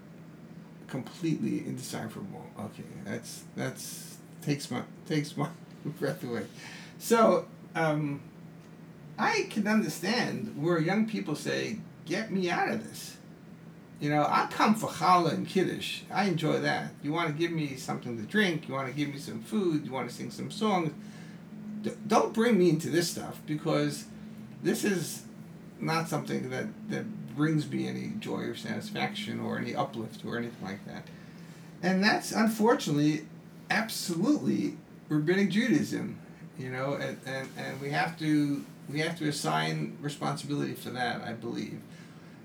completely 0.88 1.60
indecipherable. 1.60 2.46
Okay, 2.60 2.84
that's 3.06 3.44
that's 3.56 4.18
takes 4.41 4.70
my 4.72 4.82
takes 5.08 5.38
my 5.38 5.50
breath 6.00 6.24
away. 6.24 6.46
So 6.98 7.46
um, 7.75 8.22
I 9.18 9.48
can 9.50 9.68
understand 9.68 10.56
where 10.58 10.79
young 10.79 11.08
people 11.08 11.36
say, 11.36 11.79
"Get 12.06 12.32
me 12.32 12.50
out 12.50 12.70
of 12.70 12.88
this." 12.88 13.18
You 14.00 14.10
know, 14.10 14.24
I 14.24 14.48
come 14.50 14.75
for 14.75 14.88
challah 14.88 15.34
and 15.34 15.48
kiddush. 15.48 16.01
I 16.10 16.25
enjoy 16.25 16.60
that. 16.62 16.91
You 17.03 17.12
want 17.12 17.27
to 17.27 17.34
give 17.34 17.51
me 17.51 17.75
something 17.75 18.15
to 18.18 18.24
drink. 18.24 18.68
You 18.68 18.74
want 18.74 18.88
to 18.88 18.94
give 18.94 19.10
me 19.10 19.18
some 19.18 19.41
food. 19.41 19.86
You 19.86 19.91
want 19.91 20.10
to 20.10 20.15
sing 20.15 20.32
some 20.32 20.51
songs. 20.51 20.94
D- 21.82 21.91
don't 22.08 22.34
bring 22.34 22.58
me 22.58 22.70
into 22.70 22.89
this 22.89 23.10
stuff 23.10 23.41
because 23.46 24.06
this 24.63 24.86
is 24.86 25.24
not 25.79 26.09
something 26.09 26.50
that 26.50 26.67
that 26.89 27.36
brings 27.36 27.69
me 27.69 27.88
any 27.88 28.13
joy 28.19 28.41
or 28.41 28.55
satisfaction 28.55 29.39
or 29.39 29.57
any 29.57 29.74
uplift 29.75 30.25
or 30.25 30.38
anything 30.38 30.62
like 30.63 30.86
that. 30.86 31.07
And 31.81 32.03
that's 32.03 32.31
unfortunately 32.31 33.25
absolutely 33.69 34.77
rabbinic 35.07 35.50
Judaism, 35.50 36.19
you 36.57 36.69
know, 36.69 36.95
and, 36.95 37.17
and, 37.25 37.48
and 37.57 37.79
we 37.81 37.89
have 37.91 38.17
to 38.19 38.65
we 38.89 39.00
have 39.00 39.17
to 39.19 39.27
assign 39.27 39.98
responsibility 40.01 40.74
for 40.74 40.89
that, 40.89 41.21
I 41.21 41.33
believe. 41.33 41.79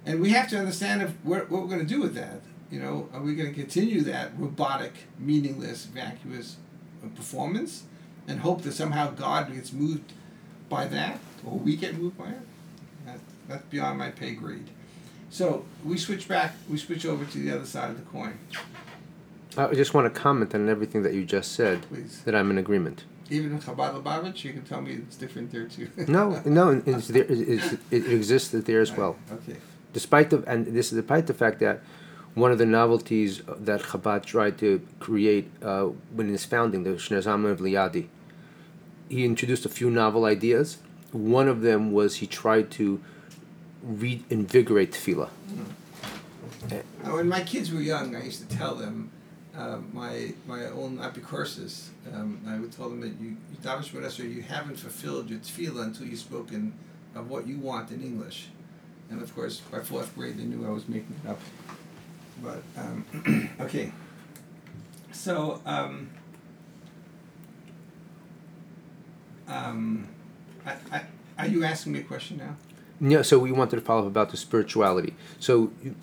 And 0.07 0.21
we 0.21 0.31
have 0.31 0.49
to 0.51 0.59
understand 0.59 1.03
if 1.03 1.11
what, 1.23 1.51
what 1.51 1.63
we're 1.63 1.69
going 1.69 1.87
to 1.87 1.95
do 1.95 2.01
with 2.01 2.15
that. 2.15 2.41
You 2.71 2.81
know, 2.81 3.09
are 3.13 3.23
we 3.23 3.35
going 3.35 3.49
to 3.49 3.55
continue 3.55 4.03
that 4.03 4.39
robotic, 4.39 4.93
meaningless, 5.19 5.85
vacuous 5.87 6.57
uh, 7.03 7.09
performance 7.09 7.85
and 8.27 8.41
hope 8.41 8.63
that 8.63 8.73
somehow 8.73 9.11
God 9.11 9.53
gets 9.53 9.73
moved 9.73 10.13
by 10.69 10.87
that 10.87 11.21
or 11.45 11.59
we 11.59 11.77
get 11.77 11.97
moved 11.97 12.19
by 12.19 12.29
it? 12.29 12.41
That, 13.49 13.55
that's 13.55 13.65
beyond 13.67 13.99
my 13.99 14.11
pay 14.11 14.35
grade. 14.35 14.69
So 15.31 15.65
we 15.85 15.99
switch 15.99 16.29
back, 16.29 16.55
we 16.69 16.79
switch 16.79 17.05
over 17.05 17.25
to 17.25 17.39
the 17.39 17.51
other 17.51 17.67
side 17.67 17.91
of 17.91 17.97
the 17.97 18.05
coin. 18.05 18.39
I 19.57 19.73
just 19.75 19.95
want 19.95 20.13
to 20.13 20.21
comment 20.21 20.55
on 20.55 20.69
everything 20.69 21.03
that 21.03 21.15
you 21.15 21.25
just 21.25 21.53
said. 21.53 21.83
Please. 21.83 22.23
That 22.25 22.35
I'm 22.35 22.51
in 22.51 22.59
agreement. 22.59 23.05
Even 23.31 23.53
in 23.53 23.59
Chabad 23.59 24.01
Lubavitch, 24.01 24.45
you 24.45 24.53
can 24.53 24.63
tell 24.63 24.81
me 24.81 24.93
it's 24.93 25.17
different 25.17 25.51
there 25.51 25.67
too. 25.67 25.89
no, 26.09 26.41
no, 26.45 26.83
it's 26.85 27.09
there, 27.09 27.25
it's, 27.29 27.73
it 27.91 28.07
exists 28.13 28.51
there 28.51 28.81
as 28.81 28.93
well. 28.93 29.17
Okay. 29.33 29.57
Despite 29.93 30.31
the 30.31 30.45
and 30.47 30.67
this 30.67 30.93
is 30.93 30.99
despite 30.99 31.27
the 31.27 31.35
fact 31.35 31.61
that 31.61 31.81
one 32.35 32.51
of 32.51 32.59
the 32.59 32.67
novelties 32.67 33.43
that 33.47 33.81
Chabad 33.81 34.25
tried 34.25 34.59
to 34.59 34.87
create 34.99 35.51
uh, 35.63 35.85
when 36.15 36.35
its 36.35 36.45
founding, 36.45 36.83
the 36.83 36.91
Shneur 36.91 37.23
Zalman 37.23 37.53
of 37.53 37.61
Liadi, 37.61 38.09
he 39.09 39.25
introduced 39.25 39.65
a 39.65 39.69
few 39.69 39.91
novel 39.91 40.25
ideas. 40.25 40.79
One 41.13 41.49
of 41.49 41.63
them 41.63 41.93
was 41.93 42.17
he 42.17 42.27
tried 42.27 42.73
to 42.73 43.01
reinvigorate 43.85 44.93
tefillah. 44.93 45.29
Mm. 45.51 46.83
when 47.13 47.29
my 47.29 47.43
kids 47.43 47.71
were 47.71 47.81
young, 47.81 48.17
I 48.17 48.25
used 48.25 48.49
to 48.49 48.57
tell 48.57 48.75
them 48.75 49.11
uh, 49.57 49.79
my 49.93 50.33
my 50.47 50.67
own 50.67 50.99
apicursus. 50.99 51.89
Um, 52.13 52.41
I 52.47 52.59
would 52.59 52.73
tell 52.73 52.89
them 52.89 53.01
that 53.01 53.13
you 53.21 53.37
you 53.63 54.25
you 54.25 54.43
haven't 54.43 54.77
fulfilled 54.77 55.31
your 55.31 55.39
tefillah 55.41 55.85
until 55.85 56.07
you've 56.07 56.19
spoken 56.19 56.73
of 57.15 57.31
what 57.31 57.47
you 57.47 57.59
want 57.59 57.91
in 57.91 58.03
English. 58.03 58.49
And 59.11 59.23
of 59.23 59.35
course, 59.35 59.61
by 59.71 59.81
fourth 59.81 60.15
grade, 60.15 60.39
they 60.39 60.45
knew 60.45 60.67
I 60.67 60.71
was 60.71 60.89
making 60.89 61.15
it 61.23 61.29
up. 61.29 61.41
But 62.43 62.63
um, 62.77 63.51
okay, 63.61 63.93
so. 65.13 65.61
Um, 65.67 66.11
um, 69.47 70.09
I, 70.65 70.73
I, 70.91 71.03
are 71.39 71.47
you 71.47 71.65
asking 71.65 71.93
me 71.93 72.01
a 72.01 72.03
question 72.03 72.39
now? 72.39 72.57
Yeah, 73.01 73.23
so 73.23 73.39
we 73.39 73.53
wanted 73.53 73.77
to 73.77 73.83
follow 73.83 74.03
up 74.03 74.07
about 74.07 74.31
the 74.31 74.37
spirituality. 74.37 75.15
So 75.39 75.73
you, 75.83 75.95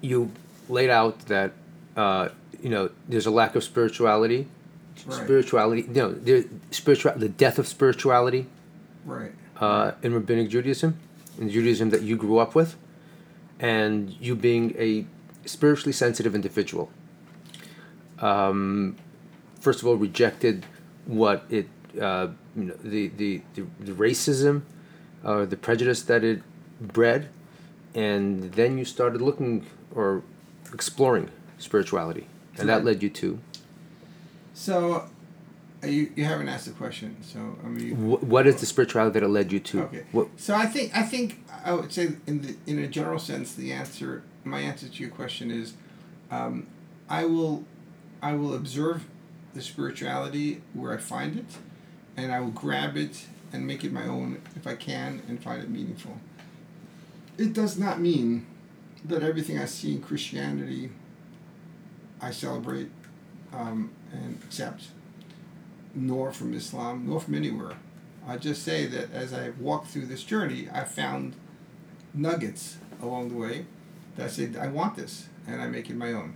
you 0.00 0.30
laid 0.68 0.90
out 0.90 1.26
that 1.26 1.52
uh, 1.96 2.28
you 2.62 2.70
know 2.70 2.90
there's 3.08 3.26
a 3.26 3.30
lack 3.30 3.54
of 3.54 3.64
spirituality. 3.64 4.48
Right. 5.06 5.24
Spirituality, 5.24 5.82
you 5.82 5.94
know, 5.94 6.12
the 6.12 6.46
spiritual, 6.70 7.12
the 7.16 7.28
death 7.28 7.58
of 7.58 7.66
spirituality. 7.66 8.46
Right. 9.04 9.32
Uh, 9.56 9.92
in 10.02 10.12
rabbinic 10.12 10.50
Judaism, 10.50 10.98
in 11.38 11.48
Judaism 11.48 11.90
that 11.90 12.02
you 12.02 12.16
grew 12.16 12.38
up 12.38 12.54
with, 12.54 12.76
and 13.58 14.14
you 14.20 14.34
being 14.34 14.74
a 14.78 15.06
spiritually 15.46 15.92
sensitive 15.92 16.34
individual. 16.34 16.90
Um, 18.18 18.96
first 19.60 19.80
of 19.80 19.86
all, 19.86 19.96
rejected 19.96 20.66
what 21.06 21.44
it 21.48 21.68
uh, 22.00 22.28
you 22.56 22.64
know 22.64 22.74
the, 22.82 23.08
the, 23.08 23.40
the, 23.54 23.64
the 23.80 23.92
racism 23.92 24.62
uh, 25.24 25.44
the 25.44 25.56
prejudice 25.56 26.02
that 26.02 26.24
it 26.24 26.42
bred, 26.80 27.28
and 27.94 28.52
then 28.52 28.78
you 28.78 28.84
started 28.84 29.20
looking 29.20 29.66
or 29.94 30.22
exploring 30.72 31.30
spirituality, 31.58 32.26
and 32.58 32.68
that 32.68 32.84
led 32.84 33.02
you 33.02 33.10
to. 33.10 33.38
So, 34.54 35.08
uh, 35.82 35.86
you, 35.86 36.12
you 36.14 36.24
haven't 36.24 36.48
asked 36.48 36.66
the 36.66 36.72
question. 36.72 37.16
So 37.22 37.56
I 37.64 37.68
mean, 37.68 38.06
what, 38.06 38.22
what 38.24 38.46
is 38.46 38.60
the 38.60 38.66
spirituality 38.66 39.14
that 39.14 39.24
it 39.24 39.28
led 39.28 39.52
you 39.52 39.60
to? 39.60 39.82
Okay. 39.84 40.04
What, 40.12 40.28
so 40.36 40.54
I 40.54 40.66
think 40.66 40.96
I 40.96 41.02
think 41.02 41.44
I 41.64 41.72
would 41.72 41.92
say 41.92 42.12
in 42.26 42.42
the 42.42 42.56
in 42.66 42.78
a 42.78 42.86
general 42.86 43.18
sense 43.18 43.54
the 43.54 43.72
answer 43.72 44.22
my 44.44 44.60
answer 44.60 44.88
to 44.88 45.02
your 45.02 45.10
question 45.10 45.50
is, 45.50 45.74
um, 46.30 46.66
I 47.08 47.24
will, 47.24 47.64
I 48.22 48.34
will 48.34 48.54
observe 48.54 49.06
the 49.54 49.62
spirituality 49.62 50.62
where 50.74 50.92
I 50.92 50.96
find 50.96 51.38
it, 51.38 51.58
and 52.16 52.32
I 52.32 52.40
will 52.40 52.50
grab 52.50 52.96
it 52.96 53.26
and 53.52 53.66
make 53.66 53.84
it 53.84 53.92
my 53.92 54.06
own 54.06 54.40
if 54.56 54.66
I 54.66 54.74
can 54.74 55.22
and 55.28 55.42
find 55.42 55.62
it 55.62 55.70
meaningful. 55.70 56.18
It 57.38 57.52
does 57.52 57.78
not 57.78 58.00
mean 58.00 58.46
that 59.04 59.22
everything 59.22 59.58
I 59.58 59.64
see 59.64 59.94
in 59.94 60.02
Christianity 60.02 60.90
I 62.20 62.30
celebrate 62.30 62.90
um, 63.52 63.90
and 64.12 64.38
accept, 64.44 64.88
nor 65.94 66.32
from 66.32 66.54
Islam, 66.54 67.06
nor 67.08 67.20
from 67.20 67.34
anywhere. 67.34 67.76
I 68.26 68.36
just 68.36 68.62
say 68.62 68.86
that 68.86 69.12
as 69.12 69.32
I 69.32 69.50
walked 69.58 69.88
through 69.88 70.06
this 70.06 70.22
journey, 70.22 70.68
I 70.72 70.84
found 70.84 71.34
nuggets 72.12 72.76
along 73.00 73.30
the 73.30 73.36
way 73.36 73.66
that 74.16 74.26
I 74.26 74.28
said, 74.28 74.56
I 74.56 74.68
want 74.68 74.96
this, 74.96 75.28
and 75.46 75.62
I 75.62 75.66
make 75.66 75.88
it 75.88 75.96
my 75.96 76.12
own. 76.12 76.34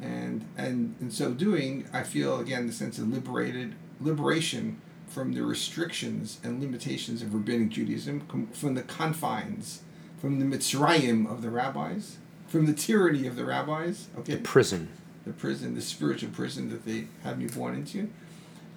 And, 0.00 0.46
and 0.56 0.94
in 1.00 1.10
so 1.10 1.32
doing, 1.32 1.88
I 1.92 2.04
feel 2.04 2.38
again 2.38 2.66
the 2.68 2.72
sense 2.72 2.98
of 2.98 3.08
liberated 3.08 3.74
liberation 4.00 4.80
from 5.18 5.32
the 5.32 5.42
restrictions 5.42 6.38
and 6.44 6.60
limitations 6.60 7.22
of 7.22 7.34
rabbinic 7.34 7.70
Judaism, 7.70 8.48
from 8.52 8.74
the 8.74 8.82
confines, 8.82 9.82
from 10.20 10.38
the 10.38 10.44
mitzrayim 10.44 11.28
of 11.28 11.42
the 11.42 11.50
rabbis, 11.50 12.18
from 12.46 12.66
the 12.66 12.72
tyranny 12.72 13.26
of 13.26 13.34
the 13.34 13.44
rabbis. 13.44 14.06
Okay, 14.16 14.36
The 14.36 14.42
prison. 14.42 14.88
the 15.24 15.32
prison, 15.32 15.74
the 15.74 15.82
spiritual 15.82 16.30
prison 16.30 16.70
that 16.70 16.84
they 16.86 17.08
had 17.24 17.36
me 17.36 17.48
born 17.48 17.74
into. 17.74 18.10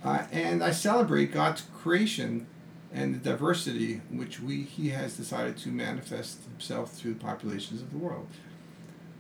Uh, 0.04 0.24
and 0.32 0.64
I 0.64 0.72
celebrate 0.72 1.32
God's 1.32 1.62
creation 1.78 2.48
and 2.92 3.14
the 3.14 3.20
diversity 3.20 4.02
which 4.10 4.40
we 4.40 4.64
He 4.64 4.90
has 4.90 5.16
decided 5.16 5.58
to 5.58 5.70
manifest 5.70 6.40
Himself 6.46 6.92
through 6.92 7.14
the 7.14 7.20
populations 7.20 7.84
of 7.84 7.92
the 7.92 8.00
world. 8.00 8.30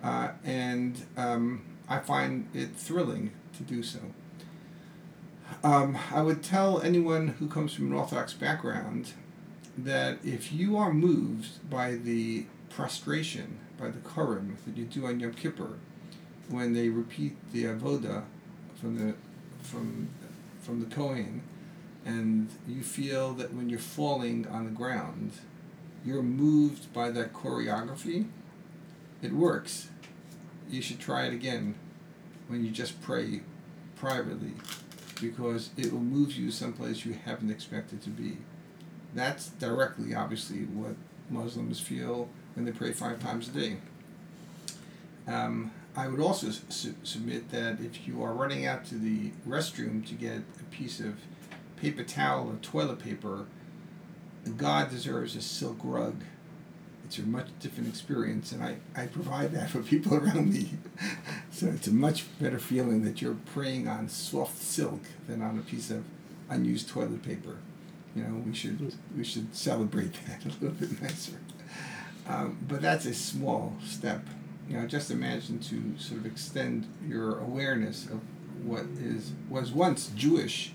Uh, 0.04 0.30
and 0.44 1.06
um, 1.16 1.62
I 1.88 2.00
find 2.00 2.48
it 2.56 2.76
thrilling 2.76 3.30
to 3.58 3.62
do 3.62 3.84
so. 3.84 4.00
Um, 5.64 5.98
I 6.12 6.22
would 6.22 6.42
tell 6.42 6.82
anyone 6.82 7.30
who 7.40 7.48
comes 7.48 7.74
from 7.74 7.88
an 7.88 7.94
Orthodox 7.94 8.34
background 8.34 9.14
that 9.78 10.18
if 10.24 10.52
you 10.52 10.78
are 10.78 10.92
moved 10.92 11.70
by 11.70 11.96
the 11.96 12.46
prostration, 12.70 13.60
by 13.80 13.90
the 13.90 14.00
Korim 14.00 14.56
that 14.66 14.76
you 14.76 14.86
do 14.86 15.06
on 15.06 15.20
Yom 15.20 15.34
Kippur, 15.34 15.78
when 16.50 16.74
they 16.74 16.90
repeat 16.90 17.36
the 17.54 17.66
avoda 17.66 18.24
from 18.80 18.98
the 18.98 19.16
from 19.62 20.10
from 20.62 20.80
the 20.80 20.88
Kohen, 20.88 21.42
and 22.06 22.50
you 22.68 22.82
feel 22.82 23.34
that 23.34 23.54
when 23.54 23.70
you're 23.70 23.80
falling 23.80 24.48
on 24.48 24.66
the 24.66 24.72
ground, 24.72 25.32
you're 26.06 26.24
moved 26.24 26.92
by 26.94 27.12
that 27.12 27.34
choreography. 27.34 28.26
It 29.22 29.34
works. 29.34 29.90
You 30.70 30.82
should 30.82 31.00
try 31.00 31.26
it 31.26 31.34
again 31.34 31.76
when 32.48 32.66
you 32.66 32.72
just 32.72 33.02
pray 33.02 33.42
privately, 33.96 34.54
because 35.22 35.70
it 35.78 35.92
will 35.92 36.00
move 36.00 36.34
you 36.34 36.52
someplace 36.52 37.06
you 37.06 37.16
haven't 37.26 37.52
expected 37.52 38.02
to 38.04 38.10
be. 38.10 38.38
That's 39.14 39.50
directly, 39.50 40.16
obviously, 40.16 40.60
what 40.60 40.96
Muslims 41.30 41.80
feel 41.80 42.30
when 42.56 42.66
they 42.66 42.72
pray 42.72 42.92
five 42.92 43.20
times 43.20 43.48
a 43.50 43.52
day. 43.52 43.78
Um, 45.28 45.72
I 45.96 46.08
would 46.08 46.20
also 46.20 46.50
su- 46.70 46.96
submit 47.04 47.52
that 47.52 47.80
if 47.82 48.08
you 48.08 48.24
are 48.24 48.34
running 48.34 48.66
out 48.66 48.86
to 48.86 48.96
the 48.96 49.32
restroom 49.48 50.06
to 50.08 50.14
get 50.14 50.42
a 50.60 50.64
piece 50.72 51.00
of 51.00 51.16
paper 51.78 52.04
towel 52.04 52.50
or 52.50 52.56
toilet 52.62 53.00
paper, 53.00 53.46
God 54.58 54.90
deserves 54.90 55.36
a 55.36 55.42
silk 55.42 55.78
rug. 55.84 56.22
It's 57.06 57.18
a 57.18 57.24
much 57.24 57.48
different 57.60 57.90
experience, 57.90 58.52
and 58.54 58.64
I, 58.64 58.78
I 58.96 59.08
provide 59.08 59.52
that 59.52 59.70
for 59.70 59.82
people 59.82 60.16
around 60.24 60.54
me. 60.54 60.72
So 61.52 61.68
it's 61.68 61.88
a 61.88 61.92
much 61.92 62.26
better 62.40 62.60
feeling 62.60 63.04
that 63.04 63.22
you're 63.22 63.38
praying 63.54 63.88
on 63.88 64.08
soft 64.08 64.58
silk 64.62 65.02
than 65.28 65.42
on 65.42 65.58
a 65.58 65.62
piece 65.62 65.92
of 65.92 66.04
unused 66.50 66.90
toilet 66.90 67.22
paper. 67.22 67.58
You 68.16 68.24
know, 68.24 68.44
we 68.46 68.54
should 68.54 68.94
we 69.16 69.24
should 69.24 69.54
celebrate 69.56 70.14
that 70.28 70.46
a 70.46 70.50
little 70.50 70.70
bit 70.70 71.02
nicer. 71.02 71.40
Um, 72.28 72.58
but 72.68 72.82
that's 72.82 73.06
a 73.06 73.14
small 73.14 73.76
step. 73.86 74.26
You 74.70 74.78
know, 74.78 74.88
just 74.88 75.12
imagine 75.12 75.60
to 75.60 76.00
sort 76.02 76.22
of 76.22 76.26
extend 76.26 76.88
your 77.06 77.40
awareness 77.40 78.06
of 78.06 78.22
what 78.64 78.86
is 79.00 79.32
was 79.50 79.72
once 79.72 80.12
Jewish, 80.16 80.72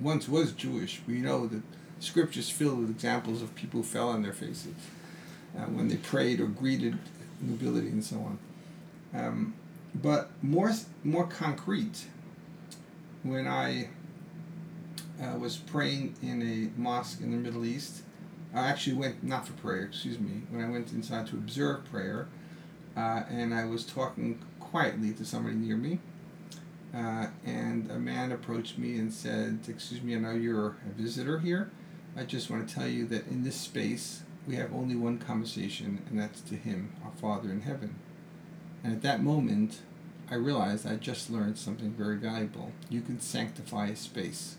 once 0.00 0.28
was 0.28 0.52
Jewish. 0.52 1.00
We 1.08 1.14
know 1.14 1.46
that 1.48 1.62
scriptures 1.98 2.50
filled 2.50 2.80
with 2.80 2.90
examples 2.90 3.42
of 3.42 3.54
people 3.56 3.80
who 3.80 3.86
fell 3.86 4.08
on 4.08 4.22
their 4.22 4.32
faces 4.32 4.74
uh, 5.56 5.62
when 5.62 5.88
they 5.88 5.96
prayed 5.96 6.40
or 6.40 6.46
greeted 6.46 6.98
nobility 7.40 7.88
and 7.88 8.04
so 8.04 8.16
on. 8.16 8.38
Um, 9.12 9.54
but 9.94 10.30
more 10.42 10.72
more 11.04 11.26
concrete, 11.26 12.06
when 13.22 13.46
I 13.46 13.88
uh, 15.20 15.36
was 15.38 15.56
praying 15.56 16.14
in 16.22 16.42
a 16.42 16.80
mosque 16.80 17.20
in 17.20 17.30
the 17.30 17.36
Middle 17.36 17.64
East, 17.64 18.02
I 18.54 18.68
actually 18.68 18.96
went 18.96 19.22
not 19.22 19.46
for 19.46 19.52
prayer, 19.54 19.82
excuse 19.82 20.18
me. 20.18 20.42
When 20.50 20.64
I 20.64 20.68
went 20.68 20.92
inside 20.92 21.26
to 21.28 21.36
observe 21.36 21.84
prayer, 21.84 22.28
uh, 22.96 23.22
and 23.28 23.54
I 23.54 23.64
was 23.64 23.84
talking 23.84 24.40
quietly 24.58 25.12
to 25.12 25.24
somebody 25.24 25.56
near 25.56 25.76
me, 25.76 26.00
uh, 26.94 27.28
and 27.44 27.90
a 27.90 27.98
man 27.98 28.32
approached 28.32 28.78
me 28.78 28.98
and 28.98 29.12
said, 29.12 29.60
"Excuse 29.68 30.02
me, 30.02 30.16
I 30.16 30.18
know 30.18 30.34
you're 30.34 30.76
a 30.88 30.92
visitor 30.96 31.38
here. 31.40 31.70
I 32.16 32.24
just 32.24 32.50
want 32.50 32.68
to 32.68 32.74
tell 32.74 32.88
you 32.88 33.06
that 33.06 33.26
in 33.28 33.44
this 33.44 33.56
space 33.56 34.22
we 34.46 34.56
have 34.56 34.72
only 34.72 34.96
one 34.96 35.18
conversation, 35.18 36.02
and 36.08 36.18
that's 36.18 36.40
to 36.42 36.56
Him, 36.56 36.92
our 37.04 37.12
Father 37.12 37.50
in 37.50 37.62
heaven." 37.62 37.96
And 38.82 38.92
at 38.92 39.02
that 39.02 39.22
moment, 39.22 39.80
I 40.30 40.36
realized 40.36 40.86
I 40.86 40.96
just 40.96 41.30
learned 41.30 41.58
something 41.58 41.90
very 41.90 42.16
valuable. 42.16 42.72
You 42.88 43.00
can 43.00 43.20
sanctify 43.20 43.88
a 43.88 43.96
space. 43.96 44.56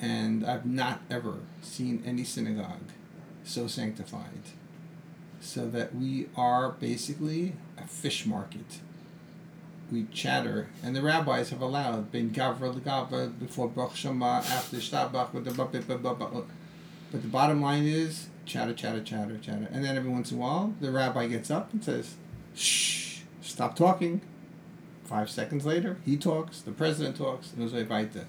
And 0.00 0.44
I've 0.44 0.66
not 0.66 1.00
ever 1.10 1.38
seen 1.62 2.02
any 2.04 2.24
synagogue 2.24 2.90
so 3.44 3.66
sanctified. 3.66 4.42
So 5.40 5.68
that 5.68 5.94
we 5.94 6.28
are 6.36 6.70
basically 6.70 7.54
a 7.76 7.86
fish 7.86 8.24
market. 8.26 8.80
We 9.92 10.06
chatter, 10.12 10.68
and 10.82 10.96
the 10.96 11.02
rabbis 11.02 11.50
have 11.50 11.60
allowed 11.60 12.10
Ben 12.10 12.30
Gavra 12.30 12.74
Gavra 12.80 13.38
before 13.38 13.68
Baruch 13.68 13.94
Shema, 13.94 14.38
after 14.38 14.78
Shtabach, 14.78 15.34
with 15.34 15.44
the. 15.44 15.52
But 17.12 17.22
the 17.22 17.28
bottom 17.28 17.60
line 17.60 17.84
is 17.84 18.28
chatter, 18.46 18.72
chatter, 18.72 19.02
chatter, 19.02 19.36
chatter. 19.38 19.68
And 19.70 19.84
then 19.84 19.96
every 19.96 20.10
once 20.10 20.32
in 20.32 20.38
a 20.38 20.40
while, 20.40 20.74
the 20.80 20.90
rabbi 20.90 21.26
gets 21.26 21.50
up 21.50 21.72
and 21.72 21.84
says, 21.84 22.14
shh, 22.54 23.03
stop 23.44 23.76
talking. 23.76 24.20
Five 25.04 25.28
seconds 25.28 25.66
later, 25.66 25.98
he 26.04 26.16
talks, 26.16 26.60
the 26.60 26.72
president 26.72 27.16
talks, 27.16 27.52
and 27.52 27.70
goes 27.70 27.88
weiter. 27.88 28.26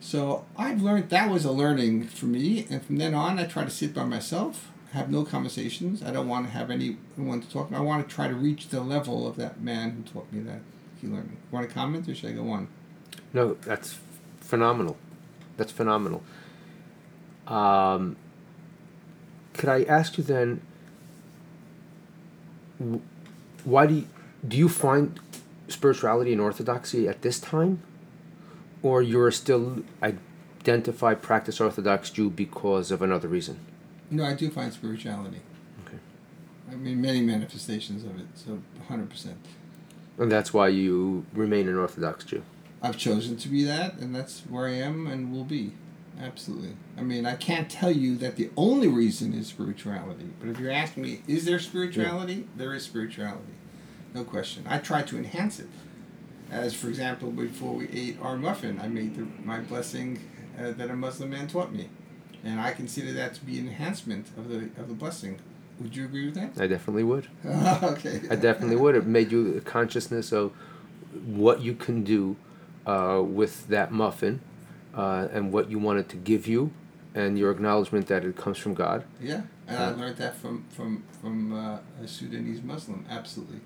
So 0.00 0.44
I've 0.56 0.82
learned 0.82 1.08
that 1.08 1.30
was 1.30 1.44
a 1.44 1.50
learning 1.50 2.08
for 2.08 2.26
me, 2.26 2.66
and 2.70 2.84
from 2.84 2.98
then 2.98 3.14
on, 3.14 3.38
I 3.38 3.46
try 3.46 3.64
to 3.64 3.70
sit 3.70 3.94
by 3.94 4.04
myself, 4.04 4.70
have 4.92 5.10
no 5.10 5.24
conversations. 5.24 6.02
I 6.02 6.12
don't 6.12 6.28
want 6.28 6.46
to 6.46 6.52
have 6.52 6.70
anyone 6.70 7.40
to 7.40 7.50
talk. 7.50 7.72
I 7.72 7.80
want 7.80 8.08
to 8.08 8.14
try 8.14 8.28
to 8.28 8.34
reach 8.34 8.68
the 8.68 8.80
level 8.80 9.26
of 9.26 9.36
that 9.36 9.60
man 9.60 9.90
who 9.90 10.02
taught 10.02 10.32
me 10.32 10.40
that 10.40 10.60
he 11.00 11.08
learned. 11.08 11.36
Want 11.50 11.68
to 11.68 11.74
comment, 11.74 12.08
or 12.08 12.14
should 12.14 12.30
I 12.30 12.32
go 12.32 12.50
on? 12.50 12.68
No, 13.32 13.54
that's 13.62 13.98
phenomenal. 14.40 14.96
That's 15.56 15.72
phenomenal. 15.72 16.22
Um, 17.46 18.16
could 19.54 19.68
I 19.68 19.82
ask 19.84 20.16
you 20.18 20.24
then? 20.24 20.60
Why 23.64 23.86
do 23.86 23.94
you, 23.94 24.08
do 24.46 24.56
you 24.56 24.68
find 24.68 25.18
spirituality 25.68 26.32
and 26.32 26.40
orthodoxy 26.40 27.08
at 27.08 27.22
this 27.22 27.40
time, 27.40 27.82
or 28.82 29.02
you're 29.02 29.30
still 29.30 29.82
identified 30.02 31.22
practice 31.22 31.60
Orthodox 31.60 32.10
Jew 32.10 32.30
because 32.30 32.90
of 32.90 33.02
another 33.02 33.28
reason? 33.28 33.58
No, 34.10 34.24
I 34.24 34.34
do 34.34 34.50
find 34.50 34.72
spirituality. 34.72 35.40
Okay. 35.86 35.98
I 36.70 36.76
mean, 36.76 37.00
many 37.00 37.20
manifestations 37.20 38.04
of 38.04 38.18
it. 38.18 38.26
So, 38.34 38.60
hundred 38.88 39.10
percent. 39.10 39.38
And 40.18 40.32
that's 40.32 40.52
why 40.52 40.68
you 40.68 41.24
remain 41.32 41.68
an 41.68 41.76
Orthodox 41.76 42.24
Jew. 42.24 42.42
I've 42.82 42.96
chosen 42.96 43.36
to 43.38 43.48
be 43.48 43.64
that, 43.64 43.94
and 43.94 44.14
that's 44.14 44.40
where 44.42 44.66
I 44.66 44.74
am 44.74 45.06
and 45.06 45.32
will 45.32 45.44
be. 45.44 45.72
Absolutely. 46.20 46.74
I 46.96 47.02
mean, 47.02 47.26
I 47.26 47.36
can't 47.36 47.70
tell 47.70 47.92
you 47.92 48.16
that 48.16 48.36
the 48.36 48.50
only 48.56 48.88
reason 48.88 49.34
is 49.34 49.46
spirituality, 49.48 50.30
but 50.40 50.48
if 50.48 50.58
you're 50.58 50.72
asking 50.72 51.04
me, 51.04 51.22
is 51.28 51.44
there 51.44 51.60
spirituality? 51.60 52.48
There 52.56 52.74
is 52.74 52.84
spirituality. 52.84 53.54
No 54.14 54.24
question. 54.24 54.64
I 54.68 54.78
try 54.78 55.02
to 55.02 55.16
enhance 55.16 55.60
it. 55.60 55.68
As, 56.50 56.74
for 56.74 56.88
example, 56.88 57.30
before 57.30 57.74
we 57.74 57.88
ate 57.90 58.18
our 58.22 58.36
muffin, 58.36 58.80
I 58.80 58.88
made 58.88 59.16
the, 59.16 59.26
my 59.44 59.60
blessing 59.60 60.18
uh, 60.58 60.72
that 60.72 60.90
a 60.90 60.96
Muslim 60.96 61.30
man 61.30 61.46
taught 61.46 61.72
me. 61.72 61.88
And 62.42 62.60
I 62.60 62.72
consider 62.72 63.12
that 63.12 63.34
to 63.34 63.44
be 63.44 63.58
an 63.58 63.68
enhancement 63.68 64.28
of 64.36 64.48
the, 64.48 64.70
of 64.80 64.88
the 64.88 64.94
blessing. 64.94 65.40
Would 65.80 65.94
you 65.94 66.06
agree 66.06 66.26
with 66.26 66.34
that? 66.34 66.60
I 66.60 66.66
definitely 66.66 67.04
would. 67.04 67.28
okay. 67.46 68.22
I 68.30 68.36
definitely 68.36 68.76
would. 68.76 68.94
It 68.94 69.06
made 69.06 69.30
you 69.30 69.56
a 69.56 69.60
consciousness 69.60 70.32
of 70.32 70.52
what 71.26 71.60
you 71.60 71.74
can 71.74 72.02
do 72.02 72.36
uh, 72.86 73.22
with 73.24 73.68
that 73.68 73.92
muffin 73.92 74.40
uh, 74.94 75.28
and 75.32 75.52
what 75.52 75.70
you 75.70 75.78
want 75.78 75.98
it 75.98 76.08
to 76.10 76.16
give 76.16 76.46
you 76.46 76.72
and 77.14 77.38
your 77.38 77.50
acknowledgement 77.50 78.06
that 78.06 78.24
it 78.24 78.36
comes 78.36 78.58
from 78.58 78.74
God. 78.74 79.04
Yeah, 79.20 79.42
and 79.66 79.78
I 79.78 79.90
learned 79.90 80.16
that 80.18 80.36
from 80.36 80.64
from 80.70 81.02
from 81.20 81.52
uh, 81.52 81.78
a 82.02 82.08
Sudanese 82.08 82.62
Muslim. 82.62 83.04
Absolutely. 83.10 83.60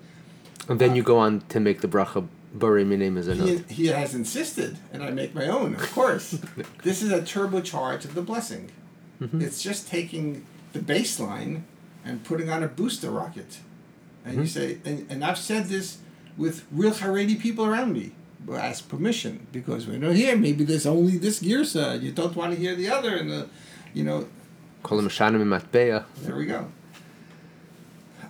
And 0.69 0.79
then 0.79 0.95
you 0.95 1.03
go 1.03 1.17
on 1.17 1.41
to 1.49 1.59
make 1.59 1.81
the 1.81 1.87
bracha 1.87 2.27
Bari 2.53 2.85
Minim 2.85 3.17
as 3.17 3.25
He, 3.25 3.57
he 3.69 3.87
has 3.87 4.13
insisted, 4.13 4.77
and 4.91 5.03
I 5.03 5.09
make 5.09 5.33
my 5.33 5.47
own, 5.47 5.75
of 5.75 5.91
course. 5.91 6.31
this 6.83 7.01
is 7.01 7.11
a 7.11 7.21
turbocharge 7.21 8.05
of 8.05 8.13
the 8.13 8.21
blessing. 8.21 8.71
Mm-hmm. 9.19 9.41
It's 9.41 9.61
just 9.61 9.87
taking 9.87 10.45
the 10.71 10.79
baseline 10.79 11.63
and 12.05 12.23
putting 12.23 12.49
on 12.49 12.63
a 12.63 12.67
booster 12.67 13.09
rocket. 13.09 13.59
And 14.25 14.37
you 14.37 14.45
say, 14.45 14.77
and, 14.85 15.05
and 15.09 15.25
I've 15.25 15.37
said 15.37 15.65
this 15.65 15.97
with 16.37 16.65
real 16.71 16.91
Haredi 16.91 17.39
people 17.39 17.65
around 17.65 17.93
me, 17.93 18.11
but 18.45 18.55
ask 18.55 18.87
permission 18.87 19.47
because 19.51 19.87
we 19.87 19.97
know 19.97 20.11
here 20.11 20.35
maybe 20.35 20.63
there's 20.63 20.85
only 20.85 21.17
this 21.17 21.41
girsa. 21.41 22.01
You 22.01 22.11
don't 22.11 22.35
want 22.35 22.53
to 22.53 22.59
hear 22.59 22.75
the 22.75 22.89
other, 22.89 23.15
and 23.15 23.29
the, 23.29 23.49
you 23.93 24.03
know, 24.03 24.27
Kolam 24.83 25.07
Shanim 25.07 25.43
Matbeya. 25.43 26.05
there 26.21 26.35
we 26.35 26.45
go. 26.45 26.71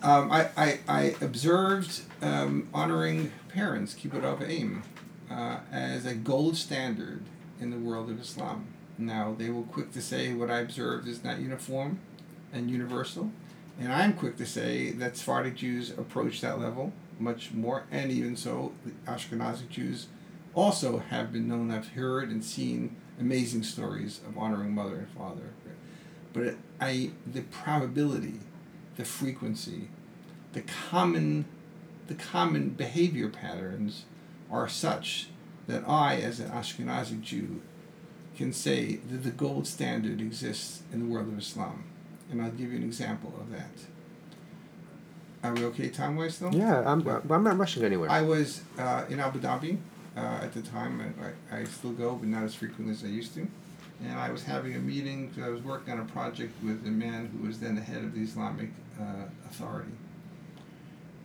Um, 0.04 0.32
I, 0.32 0.50
I, 0.58 0.80
I 0.88 1.16
observed 1.22 2.02
um, 2.24 2.70
honoring 2.74 3.32
parents, 3.50 3.94
kibbud 3.94 4.24
av 4.24 4.42
aim, 4.42 4.84
uh, 5.30 5.58
as 5.72 6.06
a 6.06 6.16
gold 6.16 6.56
standard 6.58 7.24
in 7.60 7.70
the 7.70 7.78
world 7.78 8.10
of 8.10 8.20
Islam. 8.20 8.68
Now, 8.98 9.36
they 9.38 9.50
were 9.50 9.64
quick 9.64 9.92
to 9.94 10.02
say 10.02 10.34
what 10.34 10.50
I 10.50 10.60
observed 10.60 11.08
is 11.08 11.24
not 11.24 11.40
uniform 11.40 12.00
and 12.54 12.70
universal, 12.70 13.32
And 13.80 13.92
I'm 13.92 14.14
quick 14.14 14.38
to 14.38 14.46
say 14.46 14.92
that 14.92 15.18
Sephardic 15.18 15.56
Jews 15.56 15.90
approach 15.90 16.42
that 16.42 16.60
level 16.60 16.94
much 17.20 17.52
more, 17.54 17.86
and 17.92 18.12
even 18.12 18.36
so, 18.36 18.74
the 18.86 18.92
Ashkenazi 19.12 19.68
Jews 19.70 20.08
also 20.54 21.00
have 21.00 21.32
been 21.32 21.48
known, 21.48 21.72
I've 21.72 21.90
heard 21.90 22.30
and 22.30 22.44
seen 22.44 22.96
amazing 23.20 23.64
stories 23.64 24.22
of 24.28 24.38
honoring 24.38 24.74
mother 24.74 24.96
and 24.98 25.10
father. 25.10 25.54
But 26.34 26.56
I, 26.82 27.12
the 27.26 27.42
probability, 27.42 28.40
the 28.98 29.06
frequency, 29.06 29.90
the 30.54 30.62
common, 30.62 31.46
the 32.08 32.16
common 32.16 32.70
behavior 32.70 33.30
patterns 33.30 34.06
are 34.52 34.68
such 34.68 35.28
that 35.68 35.88
I, 35.88 36.16
as 36.16 36.40
an 36.40 36.50
Ashkenazi 36.50 37.22
Jew, 37.22 37.62
can 38.36 38.52
say 38.52 38.98
that 39.10 39.24
the 39.24 39.32
gold 39.32 39.68
standard 39.68 40.20
exists 40.20 40.82
in 40.92 41.00
the 41.00 41.06
world 41.06 41.28
of 41.28 41.38
Islam. 41.38 41.86
And 42.32 42.42
I'll 42.42 42.52
give 42.52 42.72
you 42.72 42.78
an 42.78 42.84
example 42.84 43.34
of 43.40 43.52
that. 43.52 43.70
Are 45.44 45.54
we 45.54 45.66
okay 45.66 45.90
time 45.90 46.16
wise 46.16 46.40
though? 46.40 46.52
Yeah, 46.52 46.84
I'm, 46.86 47.06
I'm 47.08 47.44
not 47.44 47.58
rushing 47.58 47.84
anywhere. 47.84 48.10
I 48.10 48.22
was 48.22 48.62
uh, 48.80 49.06
in 49.10 49.20
Abu 49.20 49.40
Dhabi 49.40 49.78
uh, 50.16 50.20
at 50.20 50.54
the 50.54 50.62
time. 50.62 51.14
I, 51.52 51.58
I 51.58 51.64
still 51.66 51.92
go, 51.92 52.16
but 52.16 52.30
not 52.30 52.44
as 52.44 52.56
frequently 52.56 52.94
as 52.94 53.04
I 53.04 53.08
used 53.08 53.34
to. 53.36 53.48
And 54.02 54.14
I 54.18 54.32
was 54.32 54.44
having 54.44 54.76
a 54.76 54.80
meeting. 54.80 55.32
I 55.42 55.50
was 55.50 55.62
working 55.62 55.94
on 55.94 56.00
a 56.00 56.06
project 56.06 56.52
with 56.64 56.86
a 56.88 56.92
man 56.92 57.30
who 57.32 57.48
was 57.48 57.60
then 57.60 57.76
the 57.76 57.82
head 57.82 58.04
of 58.04 58.16
the 58.16 58.22
Islamic 58.22 58.70
uh, 59.00 59.26
Authority. 59.50 59.92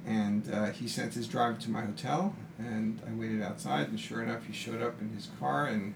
And 0.06 0.52
uh, 0.52 0.66
he 0.66 0.88
sent 0.88 1.14
his 1.14 1.28
driver 1.28 1.58
to 1.60 1.70
my 1.70 1.82
hotel, 1.82 2.34
and 2.58 3.00
I 3.06 3.12
waited 3.12 3.42
outside. 3.42 3.88
And 3.88 4.00
sure 4.00 4.22
enough, 4.22 4.46
he 4.46 4.52
showed 4.52 4.82
up 4.82 5.00
in 5.00 5.10
his 5.10 5.28
car, 5.38 5.66
and 5.66 5.94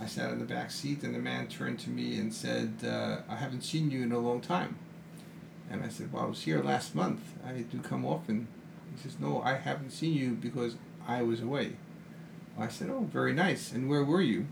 I 0.00 0.06
sat 0.06 0.30
in 0.30 0.38
the 0.38 0.44
back 0.44 0.70
seat. 0.70 1.02
And 1.02 1.14
the 1.14 1.18
man 1.18 1.46
turned 1.46 1.78
to 1.80 1.90
me 1.90 2.18
and 2.18 2.32
said, 2.34 2.74
uh, 2.84 3.18
"I 3.28 3.36
haven't 3.36 3.62
seen 3.62 3.90
you 3.90 4.02
in 4.02 4.12
a 4.12 4.18
long 4.18 4.40
time." 4.40 4.76
And 5.70 5.82
I 5.82 5.88
said, 5.88 6.12
"Well, 6.12 6.24
I 6.24 6.26
was 6.26 6.42
here 6.42 6.62
last 6.62 6.94
month. 6.94 7.20
I 7.46 7.52
do 7.62 7.78
come 7.80 8.04
often." 8.04 8.48
He 8.94 9.02
says, 9.02 9.18
"No, 9.18 9.40
I 9.42 9.54
haven't 9.54 9.90
seen 9.90 10.12
you 10.14 10.32
because 10.32 10.76
I 11.06 11.22
was 11.22 11.40
away." 11.40 11.76
I 12.58 12.68
said, 12.68 12.88
Oh, 12.90 13.00
very 13.12 13.32
nice. 13.32 13.72
And 13.72 13.88
where 13.88 14.04
were 14.04 14.22
you? 14.22 14.46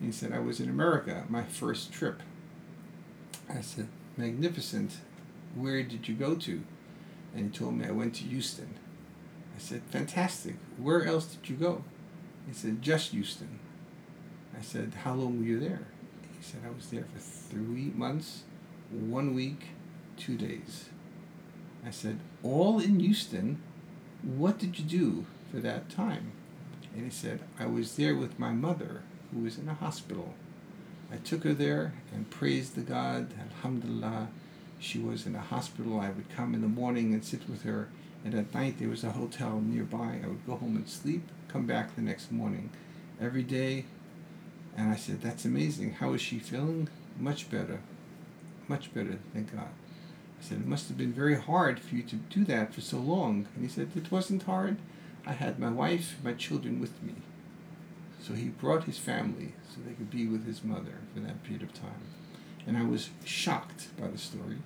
He 0.00 0.12
said, 0.12 0.32
I 0.32 0.40
was 0.40 0.60
in 0.60 0.68
America, 0.68 1.24
my 1.28 1.44
first 1.44 1.92
trip. 1.92 2.22
I 3.48 3.60
said, 3.60 3.88
Magnificent. 4.16 4.98
Where 5.54 5.82
did 5.82 6.08
you 6.08 6.14
go 6.14 6.34
to? 6.34 6.62
And 7.36 7.52
he 7.52 7.58
told 7.58 7.74
me 7.74 7.86
I 7.86 7.90
went 7.90 8.14
to 8.14 8.24
Houston. 8.24 8.74
I 9.54 9.58
said, 9.58 9.82
Fantastic. 9.90 10.56
Where 10.78 11.04
else 11.04 11.26
did 11.26 11.50
you 11.50 11.56
go? 11.56 11.84
He 12.48 12.54
said, 12.54 12.80
Just 12.80 13.10
Houston. 13.10 13.58
I 14.58 14.62
said, 14.62 14.94
How 15.04 15.12
long 15.12 15.38
were 15.38 15.44
you 15.44 15.60
there? 15.60 15.86
He 16.38 16.42
said, 16.42 16.60
I 16.66 16.74
was 16.74 16.88
there 16.88 17.04
for 17.12 17.18
three 17.18 17.92
months, 17.94 18.44
one 18.90 19.34
week, 19.34 19.66
two 20.16 20.36
days. 20.36 20.86
I 21.86 21.90
said, 21.90 22.20
All 22.42 22.80
in 22.80 23.00
Houston? 23.00 23.60
What 24.22 24.58
did 24.58 24.78
you 24.78 24.84
do 24.86 25.26
for 25.52 25.58
that 25.58 25.90
time? 25.90 26.32
And 26.94 27.04
he 27.04 27.10
said, 27.10 27.40
I 27.58 27.66
was 27.66 27.96
there 27.96 28.16
with 28.16 28.38
my 28.38 28.52
mother, 28.52 29.02
who 29.32 29.40
was 29.42 29.58
in 29.58 29.68
a 29.68 29.74
hospital. 29.74 30.32
I 31.12 31.16
took 31.18 31.44
her 31.44 31.52
there 31.52 31.92
and 32.14 32.30
praised 32.30 32.74
the 32.74 32.80
God, 32.80 33.34
Alhamdulillah. 33.38 34.28
She 34.78 34.98
was 34.98 35.26
in 35.26 35.34
a 35.34 35.40
hospital. 35.40 36.00
I 36.00 36.10
would 36.10 36.28
come 36.28 36.54
in 36.54 36.60
the 36.60 36.68
morning 36.68 37.12
and 37.12 37.24
sit 37.24 37.48
with 37.48 37.62
her, 37.62 37.88
and 38.24 38.34
at 38.34 38.54
night 38.54 38.78
there 38.78 38.88
was 38.88 39.04
a 39.04 39.12
hotel 39.12 39.60
nearby. 39.60 40.20
I 40.22 40.28
would 40.28 40.46
go 40.46 40.56
home 40.56 40.76
and 40.76 40.88
sleep, 40.88 41.28
come 41.48 41.66
back 41.66 41.94
the 41.94 42.02
next 42.02 42.30
morning, 42.30 42.70
every 43.20 43.42
day. 43.42 43.86
And 44.76 44.90
I 44.90 44.96
said, 44.96 45.22
That's 45.22 45.44
amazing. 45.44 45.94
How 45.94 46.12
is 46.12 46.20
she 46.20 46.38
feeling? 46.38 46.88
Much 47.18 47.50
better. 47.50 47.80
Much 48.68 48.92
better, 48.92 49.18
thank 49.32 49.54
God. 49.54 49.68
I 50.38 50.44
said, 50.44 50.58
It 50.58 50.66
must 50.66 50.88
have 50.88 50.98
been 50.98 51.12
very 51.12 51.36
hard 51.36 51.80
for 51.80 51.94
you 51.94 52.02
to 52.02 52.16
do 52.16 52.44
that 52.44 52.74
for 52.74 52.80
so 52.82 52.98
long. 52.98 53.46
And 53.54 53.64
he 53.64 53.70
said, 53.70 53.90
It 53.96 54.12
wasn't 54.12 54.42
hard. 54.42 54.76
I 55.26 55.32
had 55.32 55.58
my 55.58 55.70
wife, 55.70 56.16
my 56.22 56.34
children 56.34 56.80
with 56.80 57.02
me. 57.02 57.14
So 58.22 58.34
he 58.34 58.48
brought 58.48 58.84
his 58.84 58.98
family 58.98 59.54
so 59.68 59.80
they 59.80 59.94
could 59.94 60.10
be 60.10 60.26
with 60.26 60.46
his 60.46 60.62
mother 60.62 60.98
for 61.14 61.20
that 61.20 61.42
period 61.42 61.62
of 61.62 61.72
time. 61.72 62.02
And 62.66 62.76
I 62.76 62.82
was 62.82 63.10
shocked 63.24 63.88
by 64.00 64.08
the 64.08 64.18
story. 64.18 64.56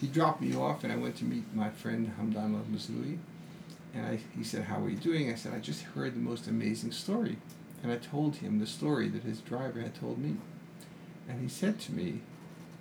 He 0.00 0.06
dropped 0.06 0.40
me 0.40 0.54
off, 0.54 0.84
and 0.84 0.92
I 0.92 0.96
went 0.96 1.16
to 1.16 1.24
meet 1.24 1.54
my 1.54 1.70
friend 1.70 2.12
Hamdan 2.18 2.54
al. 2.54 3.18
And 3.94 4.06
I, 4.06 4.18
he 4.36 4.44
said, 4.44 4.64
How 4.64 4.82
are 4.82 4.88
you 4.88 4.96
doing? 4.96 5.30
I 5.30 5.34
said, 5.34 5.54
I 5.54 5.58
just 5.58 5.82
heard 5.82 6.14
the 6.14 6.20
most 6.20 6.46
amazing 6.46 6.92
story. 6.92 7.38
And 7.82 7.92
I 7.92 7.96
told 7.96 8.36
him 8.36 8.58
the 8.58 8.66
story 8.66 9.08
that 9.08 9.22
his 9.22 9.40
driver 9.40 9.80
had 9.80 9.94
told 9.94 10.18
me. 10.18 10.36
And 11.28 11.40
he 11.40 11.48
said 11.48 11.78
to 11.80 11.92
me, 11.92 12.20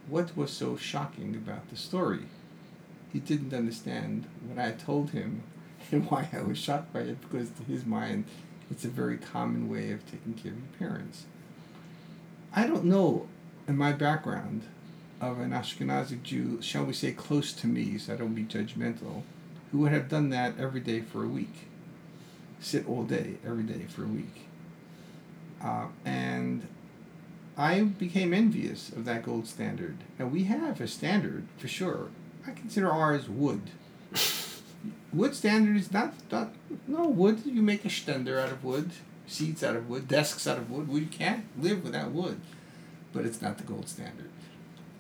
What 0.08 0.36
was 0.36 0.52
so 0.52 0.78
shocking 0.78 1.36
about 1.36 1.70
the 1.70 1.78
story? 1.78 2.26
He 3.14 3.20
didn't 3.20 3.54
understand 3.54 4.26
what 4.46 4.64
I 4.64 4.72
told 4.72 5.12
him 5.12 5.44
and 5.92 6.10
why 6.10 6.28
I 6.34 6.42
was 6.42 6.58
shocked 6.58 6.92
by 6.94 7.02
it 7.02 7.22
because 7.22 7.50
to 7.52 7.64
his 7.64 7.86
mind, 7.86 8.26
it's 8.70 8.86
a 8.86 8.90
very 8.90 9.18
common 9.18 9.70
way 9.70 9.92
of 9.92 10.06
taking 10.10 10.34
care 10.34 10.52
of 10.52 10.58
your 10.58 10.90
parents. 10.90 11.26
I 12.54 12.68
don't 12.68 12.86
know 12.86 13.28
in 13.68 13.78
my 13.78 13.92
background 13.92 14.64
of 15.22 15.40
an 15.40 15.52
Ashkenazi 15.52 16.22
Jew, 16.22 16.62
shall 16.62 16.86
we 16.86 16.94
say 16.94 17.12
close 17.12 17.54
to 17.54 17.68
me, 17.68 17.98
so 17.98 18.14
I 18.14 18.18
don't 18.18 18.34
be 18.34 18.44
judgmental, 18.44 19.24
who 19.72 19.80
would 19.80 19.92
have 19.92 20.10
done 20.10 20.30
that 20.30 20.60
every 20.60 20.82
day 20.82 21.02
for 21.02 21.24
a 21.24 21.28
week. 21.28 21.68
Sit 22.60 22.88
all 22.88 23.04
day, 23.04 23.36
every 23.46 23.64
day 23.64 23.86
for 23.88 24.04
a 24.04 24.08
week. 24.08 24.48
Uh, 25.64 25.88
and 26.04 26.68
I 27.58 27.82
became 27.82 28.34
envious 28.34 28.90
of 28.90 29.06
that 29.06 29.24
gold 29.24 29.48
standard. 29.48 29.98
Now, 30.20 30.28
we 30.28 30.44
have 30.46 30.82
a 30.82 30.88
standard 30.88 31.48
for 31.58 31.68
sure. 31.68 32.10
I 32.46 32.52
consider 32.52 32.92
ours 32.92 33.28
wood 33.28 33.72
wood 35.14 35.36
standard 35.36 35.78
is 35.78 35.92
not, 35.92 36.14
not 36.32 36.54
no 36.88 37.08
wood. 37.08 37.42
You 37.46 37.62
make 37.62 37.86
a 37.86 37.90
stender 37.90 38.40
out 38.40 38.52
of 38.52 38.64
wood, 38.64 38.92
seats 39.28 39.64
out 39.64 39.76
of 39.76 39.90
wood, 39.90 40.08
desks 40.08 40.46
out 40.48 40.58
of 40.58 40.70
wood. 40.70 40.88
We 40.88 41.06
can't 41.06 41.46
live 41.62 41.84
without 41.84 42.12
wood, 42.12 42.42
but 43.16 43.26
it's 43.26 43.42
not 43.42 43.58
the 43.58 43.64
gold 43.64 43.88
standard. 43.88 44.30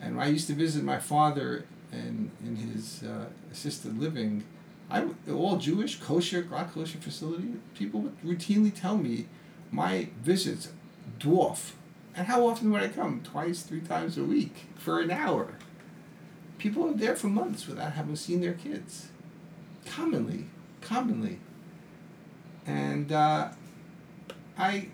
And 0.01 0.19
I 0.19 0.27
used 0.27 0.47
to 0.47 0.53
visit 0.53 0.83
my 0.83 0.97
father 0.97 1.65
in 1.91 2.31
in 2.43 2.55
his 2.55 3.03
uh, 3.03 3.25
assisted 3.51 3.99
living. 3.99 4.43
I 4.89 5.05
all 5.29 5.57
Jewish, 5.57 5.99
kosher, 5.99 6.47
not 6.49 6.73
kosher 6.73 6.97
facility. 6.97 7.53
People 7.75 8.01
would 8.01 8.21
routinely 8.23 8.73
tell 8.73 8.97
me 8.97 9.27
my 9.71 10.07
visits 10.23 10.69
dwarf. 11.19 11.71
And 12.15 12.27
how 12.27 12.47
often 12.47 12.71
would 12.71 12.81
I 12.81 12.87
come? 12.87 13.21
Twice, 13.21 13.61
three 13.63 13.81
times 13.81 14.17
a 14.17 14.23
week 14.23 14.67
for 14.77 15.01
an 15.01 15.11
hour. 15.11 15.55
People 16.57 16.89
are 16.89 16.93
there 16.93 17.15
for 17.15 17.27
months 17.27 17.67
without 17.67 17.93
having 17.93 18.15
seen 18.15 18.39
their 18.39 18.53
kids 18.53 19.09
commonly, 19.85 20.45
commonly. 20.81 21.39
And 22.65 23.11
uh, 23.11 23.49
I, 24.57 24.87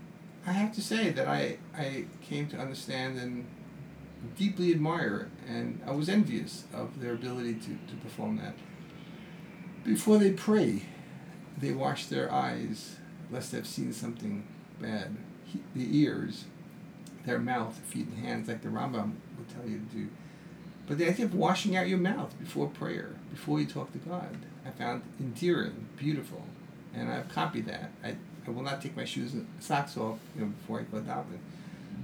I 0.46 0.54
have 0.54 0.74
to 0.74 0.82
say 0.82 1.10
that 1.10 1.28
I, 1.28 1.58
I 1.78 2.06
came 2.22 2.48
to 2.48 2.58
understand 2.58 3.20
and 3.20 3.46
deeply 4.38 4.72
admire, 4.72 5.30
and 5.48 5.82
I 5.86 5.92
was 5.92 6.10
envious 6.10 6.66
of 6.74 7.00
their 7.00 7.14
ability 7.14 7.56
to, 7.56 7.68
to 7.68 7.96
perform 8.02 8.38
that. 8.38 8.56
Before 9.84 10.18
they 10.18 10.32
pray, 10.32 10.84
they 11.58 11.72
wash 11.72 12.06
their 12.06 12.32
eyes, 12.32 12.98
lest 13.30 13.52
they've 13.52 13.68
seen 13.68 13.94
something 13.94 14.46
bad. 14.80 15.16
He, 15.46 15.60
the 15.76 16.00
ears, 16.00 16.46
their 17.26 17.40
mouth, 17.40 17.78
feet, 17.80 18.08
and 18.08 18.26
hands, 18.26 18.48
like 18.48 18.62
the 18.62 18.70
Rambam 18.70 19.14
would 19.38 19.50
tell 19.50 19.68
you 19.68 19.78
to 19.78 19.96
do. 19.96 20.08
But 20.88 20.98
the 20.98 21.08
idea 21.08 21.26
of 21.26 21.36
washing 21.36 21.76
out 21.76 21.88
your 21.88 22.00
mouth 22.00 22.38
before 22.40 22.68
prayer, 22.68 23.16
before 23.30 23.60
you 23.60 23.66
talk 23.66 23.92
to 23.94 24.00
God, 24.00 24.38
I 24.66 24.72
found 24.72 25.04
endearing, 25.20 25.88
beautiful, 25.98 26.46
and 26.94 27.10
I've 27.10 27.30
copied 27.30 27.68
that. 27.68 27.92
I, 28.04 28.16
I 28.48 28.52
will 28.52 28.64
not 28.64 28.82
take 28.82 28.96
my 28.96 29.06
shoes 29.06 29.34
and 29.34 29.48
socks 29.60 29.98
off 29.98 30.20
you 30.36 30.42
know, 30.42 30.48
before 30.48 30.80
I 30.80 30.84
go 30.84 31.00
daven, 31.00 31.40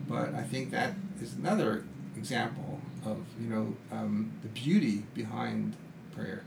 but 0.08 0.34
I 0.34 0.44
think 0.44 0.72
that 0.72 0.94
is 1.22 1.34
another 1.34 1.84
example 2.16 2.80
of 3.06 3.18
you 3.40 3.50
know 3.50 3.76
um, 3.92 4.32
the 4.42 4.50
beauty 4.50 5.04
behind 5.14 5.76
prayer. 6.16 6.44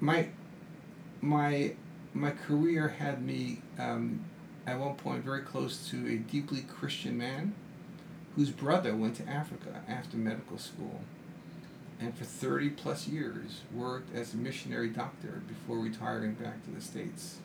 My 0.00 0.28
my 1.20 1.74
my 2.12 2.30
career 2.30 2.88
had 2.88 3.22
me 3.22 3.60
um, 3.78 4.24
at 4.66 4.78
one 4.78 4.94
point 4.94 5.24
very 5.24 5.42
close 5.42 5.88
to 5.90 6.06
a 6.06 6.16
deeply 6.16 6.62
Christian 6.62 7.18
man 7.18 7.54
whose 8.36 8.50
brother 8.50 8.94
went 8.94 9.16
to 9.16 9.28
Africa 9.28 9.82
after 9.88 10.16
medical 10.16 10.58
school 10.58 11.02
and 12.00 12.16
for 12.16 12.24
30 12.24 12.70
plus 12.70 13.06
years 13.06 13.62
worked 13.72 14.14
as 14.14 14.34
a 14.34 14.36
missionary 14.36 14.88
doctor 14.88 15.42
before 15.46 15.78
retiring 15.78 16.34
back 16.34 16.64
to 16.64 16.70
the 16.70 16.80
States. 16.80 17.38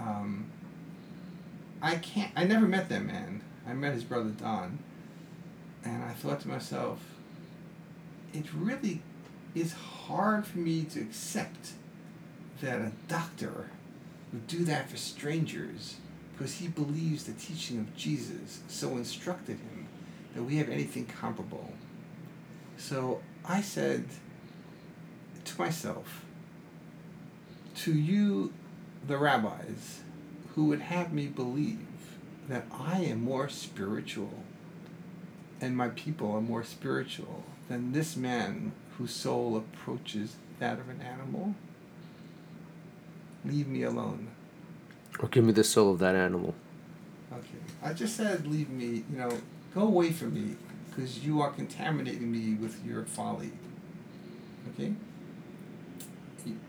Um, 0.00 0.46
I 1.82 1.96
can't, 1.96 2.30
I 2.34 2.44
never 2.44 2.66
met 2.66 2.88
that 2.88 3.04
man. 3.04 3.42
I 3.66 3.74
met 3.74 3.94
his 3.94 4.04
brother 4.04 4.30
Don, 4.30 4.78
and 5.84 6.02
I 6.02 6.12
thought 6.12 6.40
to 6.40 6.48
myself, 6.48 6.98
it 8.32 8.46
really 8.54 9.02
is 9.54 9.72
hard 9.72 10.46
for 10.46 10.58
me 10.58 10.84
to 10.84 11.00
accept 11.00 11.72
that 12.60 12.80
a 12.80 12.92
doctor 13.08 13.70
would 14.32 14.46
do 14.46 14.64
that 14.64 14.90
for 14.90 14.96
strangers 14.96 15.96
because 16.32 16.54
he 16.54 16.68
believes 16.68 17.24
the 17.24 17.32
teaching 17.32 17.78
of 17.78 17.94
Jesus 17.96 18.60
so 18.68 18.96
instructed 18.96 19.58
him 19.58 19.88
that 20.34 20.42
we 20.42 20.56
have 20.56 20.68
anything 20.68 21.06
comparable. 21.06 21.72
So 22.78 23.20
I 23.44 23.60
said 23.60 24.04
to 25.44 25.58
myself, 25.58 26.24
to 27.76 27.92
you, 27.92 28.52
the 29.06 29.18
rabbis, 29.18 30.00
who 30.54 30.66
would 30.66 30.80
have 30.80 31.12
me 31.12 31.26
believe 31.26 31.78
that 32.48 32.66
I 32.72 33.00
am 33.00 33.22
more 33.22 33.48
spiritual 33.48 34.44
and 35.60 35.76
my 35.76 35.88
people 35.88 36.32
are 36.32 36.40
more 36.40 36.64
spiritual 36.64 37.44
than 37.68 37.92
this 37.92 38.16
man 38.16 38.72
whose 38.96 39.12
soul 39.12 39.56
approaches 39.56 40.36
that 40.58 40.78
of 40.78 40.88
an 40.88 41.00
animal, 41.00 41.54
leave 43.44 43.68
me 43.68 43.82
alone. 43.82 44.28
Or 45.18 45.28
give 45.28 45.44
me 45.44 45.52
the 45.52 45.64
soul 45.64 45.92
of 45.92 45.98
that 46.00 46.14
animal. 46.14 46.54
Okay. 47.32 47.44
I 47.82 47.92
just 47.92 48.16
said, 48.16 48.46
leave 48.46 48.70
me, 48.70 49.04
you 49.10 49.18
know, 49.18 49.30
go 49.74 49.82
away 49.82 50.12
from 50.12 50.34
me 50.34 50.56
because 50.88 51.24
you 51.24 51.40
are 51.40 51.50
contaminating 51.50 52.30
me 52.30 52.54
with 52.54 52.84
your 52.84 53.04
folly. 53.04 53.52
Okay? 54.74 54.94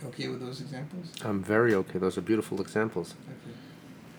Okay 0.06 0.28
with 0.28 0.40
those 0.42 0.62
examples? 0.62 1.12
I'm 1.24 1.42
very 1.44 1.74
okay. 1.76 2.00
Those 2.00 2.18
are 2.18 2.22
beautiful 2.22 2.60
examples. 2.62 3.14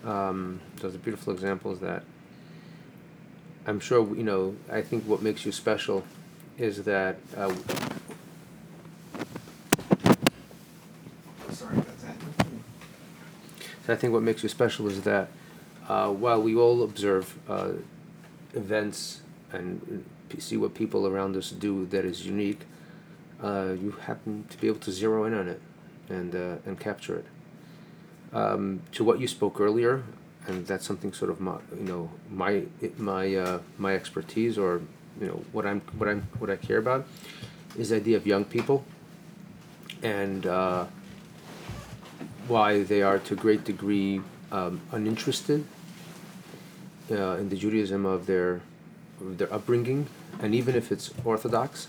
Okay. 0.03 0.09
Um, 0.11 0.59
those 0.77 0.95
are 0.95 0.99
beautiful 0.99 1.33
examples 1.33 1.79
that 1.79 2.03
I'm 3.65 3.79
sure, 3.79 4.13
you 4.15 4.23
know, 4.23 4.55
I 4.71 4.81
think 4.81 5.05
what 5.05 5.21
makes 5.21 5.45
you 5.45 5.51
special 5.51 6.03
is 6.57 6.83
that 6.83 7.17
uh, 7.37 7.53
Sorry 11.51 11.77
about 11.77 11.97
that. 11.99 12.15
So 13.85 13.93
I 13.93 13.95
think 13.95 14.13
what 14.13 14.23
makes 14.23 14.43
you 14.43 14.49
special 14.49 14.87
is 14.87 15.01
that 15.03 15.29
uh, 15.87 16.09
while 16.09 16.41
we 16.41 16.55
all 16.55 16.83
observe 16.83 17.37
uh, 17.49 17.73
events 18.53 19.21
and 19.51 20.03
p- 20.29 20.39
see 20.39 20.57
what 20.57 20.73
people 20.73 21.05
around 21.07 21.35
us 21.35 21.51
do 21.51 21.85
that 21.87 22.05
is 22.05 22.25
unique, 22.25 22.61
uh, 23.43 23.75
you 23.79 23.91
happen 23.91 24.45
to 24.49 24.57
be 24.57 24.67
able 24.67 24.79
to 24.79 24.91
zero 24.91 25.25
in 25.25 25.33
on 25.33 25.47
it 25.47 25.61
and 26.09 26.35
uh, 26.35 26.55
and 26.65 26.79
capture 26.79 27.15
it. 27.15 27.25
Um, 28.33 28.81
to 28.93 29.03
what 29.03 29.19
you 29.19 29.27
spoke 29.27 29.59
earlier, 29.59 30.03
and 30.47 30.65
that's 30.65 30.85
something 30.85 31.13
sort 31.13 31.29
of 31.29 31.39
my 31.39 31.57
you 31.77 31.83
know 31.83 32.09
my 32.31 32.63
my 32.97 33.35
uh, 33.35 33.59
my 33.77 33.93
expertise 33.93 34.57
or 34.57 34.81
you 35.19 35.27
know 35.27 35.43
what 35.51 35.65
I'm 35.65 35.81
what 35.97 36.09
I'm 36.09 36.21
what 36.39 36.49
I 36.49 36.55
care 36.55 36.77
about 36.77 37.05
is 37.77 37.89
the 37.89 37.97
idea 37.97 38.17
of 38.17 38.25
young 38.25 38.45
people 38.45 38.85
and 40.01 40.45
uh, 40.45 40.85
why 42.47 42.83
they 42.83 43.01
are 43.01 43.19
to 43.19 43.33
a 43.33 43.37
great 43.37 43.63
degree 43.63 44.21
um, 44.51 44.81
uninterested 44.91 45.65
uh, 47.11 47.37
in 47.37 47.49
the 47.49 47.55
Judaism 47.55 48.05
of 48.05 48.25
their 48.25 48.61
of 49.21 49.37
their 49.37 49.51
upbringing, 49.53 50.07
and 50.41 50.53
even 50.53 50.75
if 50.75 50.91
it's 50.91 51.11
Orthodox, 51.23 51.87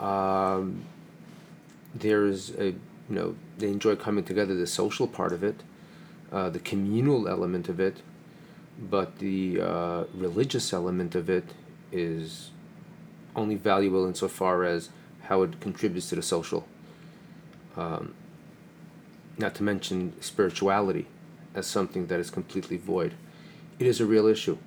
um, 0.00 0.84
there's 1.94 2.50
a 2.56 2.66
you 2.66 2.76
know 3.08 3.36
they 3.58 3.68
enjoy 3.68 3.96
coming 3.96 4.24
together, 4.24 4.54
the 4.54 4.66
social 4.66 5.06
part 5.06 5.32
of 5.32 5.44
it, 5.44 5.62
uh, 6.32 6.50
the 6.50 6.58
communal 6.58 7.28
element 7.28 7.68
of 7.68 7.78
it, 7.80 8.02
but 8.78 9.18
the 9.18 9.60
uh, 9.60 10.04
religious 10.14 10.72
element 10.72 11.14
of 11.14 11.30
it 11.30 11.44
is 11.92 12.50
only 13.36 13.54
valuable 13.54 14.06
insofar 14.06 14.64
as 14.64 14.90
how 15.22 15.42
it 15.42 15.60
contributes 15.60 16.08
to 16.08 16.16
the 16.16 16.22
social. 16.22 16.66
Um, 17.76 18.14
not 19.38 19.54
to 19.56 19.62
mention 19.62 20.12
spirituality 20.20 21.06
as 21.54 21.66
something 21.66 22.06
that 22.06 22.20
is 22.20 22.30
completely 22.30 22.76
void. 22.76 23.14
It 23.78 23.86
is 23.86 24.00
a 24.00 24.06
real 24.06 24.26
issue, 24.26 24.58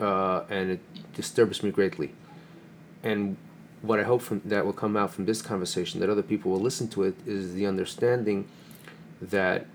uh, 0.00 0.42
and 0.48 0.70
it 0.70 0.80
disturbs 1.14 1.62
me 1.62 1.70
greatly. 1.70 2.12
And 3.02 3.36
what 3.84 4.00
I 4.00 4.04
hope 4.04 4.22
from 4.22 4.40
that 4.46 4.64
will 4.64 4.72
come 4.72 4.96
out 4.96 5.12
from 5.12 5.26
this 5.26 5.42
conversation, 5.42 6.00
that 6.00 6.08
other 6.08 6.22
people 6.22 6.50
will 6.50 6.60
listen 6.60 6.88
to 6.88 7.02
it, 7.02 7.14
is 7.26 7.54
the 7.54 7.66
understanding 7.66 8.48
that 9.20 9.66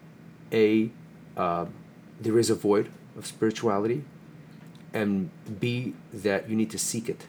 a 0.52 0.90
uh, 1.38 1.66
there 2.20 2.40
is 2.40 2.50
a 2.50 2.56
void 2.56 2.90
of 3.18 3.26
spirituality, 3.26 4.04
and 4.94 5.30
b 5.60 5.94
that 6.12 6.50
you 6.50 6.56
need 6.56 6.72
to 6.72 6.80
seek 6.80 7.08
it, 7.08 7.28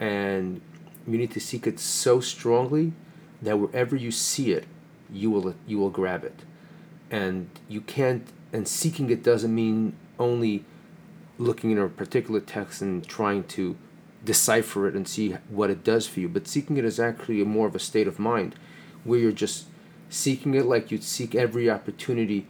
and 0.00 0.60
you 1.06 1.16
need 1.16 1.30
to 1.30 1.40
seek 1.40 1.66
it 1.66 1.78
so 1.78 2.20
strongly 2.20 2.92
that 3.40 3.58
wherever 3.58 3.94
you 3.96 4.10
see 4.10 4.52
it, 4.52 4.64
you 5.10 5.30
will 5.30 5.54
you 5.66 5.78
will 5.78 5.90
grab 5.90 6.24
it. 6.24 6.40
And 7.10 7.50
you 7.68 7.82
can't 7.82 8.26
and 8.52 8.66
seeking 8.66 9.10
it 9.10 9.22
doesn't 9.22 9.54
mean 9.54 9.94
only 10.18 10.64
looking 11.38 11.70
in 11.70 11.78
a 11.78 11.88
particular 11.88 12.40
text 12.40 12.82
and 12.82 13.06
trying 13.06 13.44
to 13.44 13.76
decipher 14.24 14.86
it 14.86 14.94
and 14.94 15.06
see 15.06 15.32
what 15.48 15.70
it 15.70 15.82
does 15.82 16.06
for 16.06 16.20
you. 16.20 16.28
But 16.28 16.46
seeking 16.46 16.76
it 16.76 16.84
is 16.84 17.00
actually 17.00 17.42
more 17.44 17.66
of 17.66 17.74
a 17.74 17.80
state 17.80 18.06
of 18.06 18.18
mind 18.18 18.54
where 19.04 19.18
you're 19.18 19.32
just 19.32 19.66
seeking 20.08 20.54
it 20.54 20.66
like 20.66 20.90
you'd 20.90 21.04
seek 21.04 21.34
every 21.34 21.70
opportunity 21.70 22.46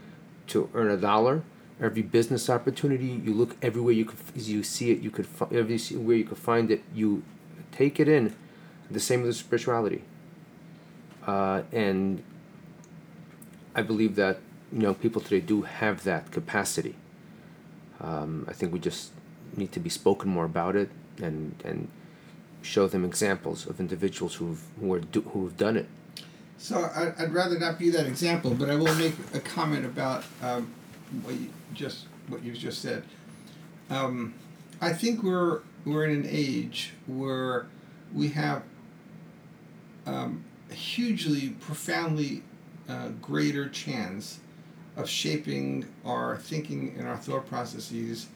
to 0.49 0.69
earn 0.75 0.91
a 0.91 0.97
dollar. 0.97 1.43
Every 1.81 2.03
business 2.03 2.49
opportunity 2.49 3.07
you 3.07 3.33
look 3.33 3.57
everywhere 3.61 3.93
you 3.93 4.05
could 4.05 4.19
you 4.37 4.63
see 4.63 4.93
it 4.93 5.01
you 5.01 5.11
could 5.11 5.27
everywhere 5.51 6.17
you 6.17 6.25
could 6.25 6.39
find 6.39 6.71
it 6.71 6.83
you 6.95 7.25
take 7.73 7.99
it 7.99 8.09
in. 8.09 8.37
The 8.91 9.01
same 9.01 9.23
with 9.23 9.35
spirituality. 9.35 10.03
Uh, 11.27 11.63
and 11.73 12.23
I 13.75 13.83
believe 13.83 14.17
that 14.17 14.39
you 14.71 14.81
know 14.81 14.95
people 14.95 15.21
today 15.21 15.41
do 15.41 15.63
have 15.63 16.05
that 16.05 16.31
capacity. 16.31 16.95
Um, 18.01 18.45
I 18.49 18.53
think 18.53 18.73
we 18.73 18.79
just 18.79 19.13
need 19.57 19.73
to 19.73 19.81
be 19.81 19.91
spoken 19.91 20.29
more 20.29 20.45
about 20.45 20.77
it 20.77 20.91
and 21.21 21.55
and 21.65 21.89
show 22.63 22.87
them 22.87 23.05
examples 23.05 23.67
of 23.67 23.81
individuals 23.81 24.37
who've 24.37 24.63
who 24.81 24.93
are 24.95 25.01
do, 25.01 25.23
who've 25.23 25.57
done 25.57 25.77
it. 25.77 25.87
So 26.59 26.79
I, 26.79 27.13
I'd 27.21 27.33
rather 27.33 27.59
not 27.59 27.79
be 27.79 27.91
that 27.91 28.07
example, 28.07 28.55
but 28.55 28.71
I 28.71 28.77
will 28.77 28.95
make 28.95 29.15
a 29.35 29.41
comment 29.41 29.85
about 29.85 30.25
um, 30.43 30.73
what 31.23 31.35
you 31.35 31.49
just 31.75 32.07
what 32.29 32.43
you 32.45 32.53
just 32.53 32.81
said. 32.81 33.03
Um, 33.91 34.35
I 34.81 34.93
think 34.93 35.23
we're 35.23 35.61
we're 35.85 36.05
in 36.05 36.13
an 36.21 36.27
age 36.29 36.93
where 37.07 37.67
we 38.15 38.29
have 38.29 38.63
um, 40.07 40.45
a 40.71 40.75
hugely, 40.75 41.51
profoundly 41.61 42.43
uh, 42.89 43.09
greater 43.21 43.69
chance 43.69 44.41
of 44.97 45.09
shaping 45.09 45.87
our 46.05 46.37
thinking 46.37 46.95
and 46.99 47.09
our 47.09 47.17
thought 47.17 47.47
processes 47.47 48.29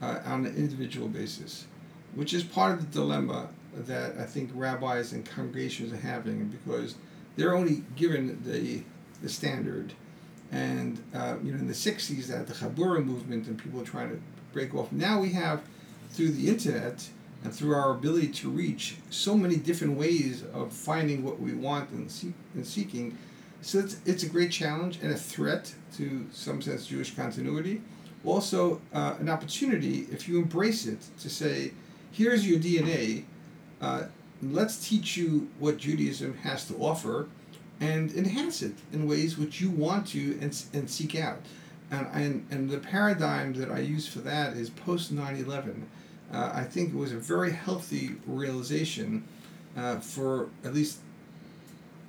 uh, 0.00 0.20
on 0.24 0.46
an 0.46 0.56
individual 0.56 1.08
basis, 1.08 1.66
which 2.16 2.34
is 2.34 2.42
part 2.42 2.72
of 2.72 2.80
the 2.80 3.00
dilemma 3.00 3.48
that 3.74 4.16
I 4.18 4.24
think 4.24 4.50
rabbis 4.54 5.12
and 5.12 5.24
congregations 5.24 5.92
are 5.92 5.96
having 5.96 6.48
because 6.48 6.96
they're 7.36 7.54
only 7.54 7.84
given 7.94 8.42
the, 8.44 8.82
the 9.22 9.28
standard. 9.28 9.92
And 10.50 11.00
uh, 11.14 11.36
you 11.42 11.52
know, 11.52 11.58
in 11.58 11.68
the 11.68 11.74
'60s, 11.74 12.26
that 12.26 12.46
the 12.46 12.54
Havurah 12.54 13.04
movement 13.04 13.46
and 13.46 13.58
people 13.58 13.82
trying 13.84 14.10
to 14.10 14.20
break 14.52 14.74
off. 14.74 14.90
Now 14.92 15.20
we 15.20 15.30
have, 15.30 15.62
through 16.10 16.30
the 16.30 16.48
internet 16.48 17.08
and 17.44 17.54
through 17.54 17.74
our 17.74 17.92
ability 17.92 18.28
to 18.28 18.48
reach, 18.48 18.96
so 19.10 19.36
many 19.36 19.56
different 19.56 19.98
ways 19.98 20.42
of 20.54 20.72
finding 20.72 21.22
what 21.22 21.38
we 21.38 21.52
want 21.52 21.90
and, 21.90 22.10
seek, 22.10 22.32
and 22.54 22.66
seeking 22.66 23.16
so 23.66 23.78
it's, 23.78 23.96
it's 24.04 24.22
a 24.22 24.28
great 24.28 24.52
challenge 24.52 25.00
and 25.02 25.10
a 25.10 25.16
threat 25.16 25.74
to 25.96 26.26
some 26.32 26.62
sense 26.62 26.86
Jewish 26.86 27.14
continuity. 27.14 27.80
Also, 28.24 28.80
uh, 28.92 29.14
an 29.18 29.28
opportunity, 29.28 30.06
if 30.12 30.28
you 30.28 30.38
embrace 30.38 30.86
it, 30.86 30.98
to 31.20 31.28
say, 31.28 31.72
here's 32.12 32.46
your 32.48 32.58
DNA, 32.58 33.24
uh, 33.80 34.04
let's 34.42 34.88
teach 34.88 35.16
you 35.16 35.48
what 35.58 35.78
Judaism 35.78 36.38
has 36.38 36.66
to 36.68 36.74
offer 36.76 37.28
and 37.80 38.12
enhance 38.12 38.62
it 38.62 38.74
in 38.92 39.08
ways 39.08 39.36
which 39.36 39.60
you 39.60 39.70
want 39.70 40.06
to 40.08 40.38
and, 40.40 40.64
and 40.72 40.88
seek 40.88 41.14
out. 41.14 41.40
And, 41.90 42.06
and, 42.12 42.46
and 42.50 42.70
the 42.70 42.78
paradigm 42.78 43.54
that 43.54 43.70
I 43.70 43.78
use 43.78 44.08
for 44.08 44.20
that 44.20 44.56
is 44.56 44.70
post 44.70 45.12
9 45.12 45.36
11. 45.36 45.88
Uh, 46.32 46.50
I 46.52 46.64
think 46.64 46.92
it 46.92 46.96
was 46.96 47.12
a 47.12 47.18
very 47.18 47.52
healthy 47.52 48.16
realization 48.26 49.24
uh, 49.76 50.00
for 50.00 50.48
at 50.64 50.74
least 50.74 50.98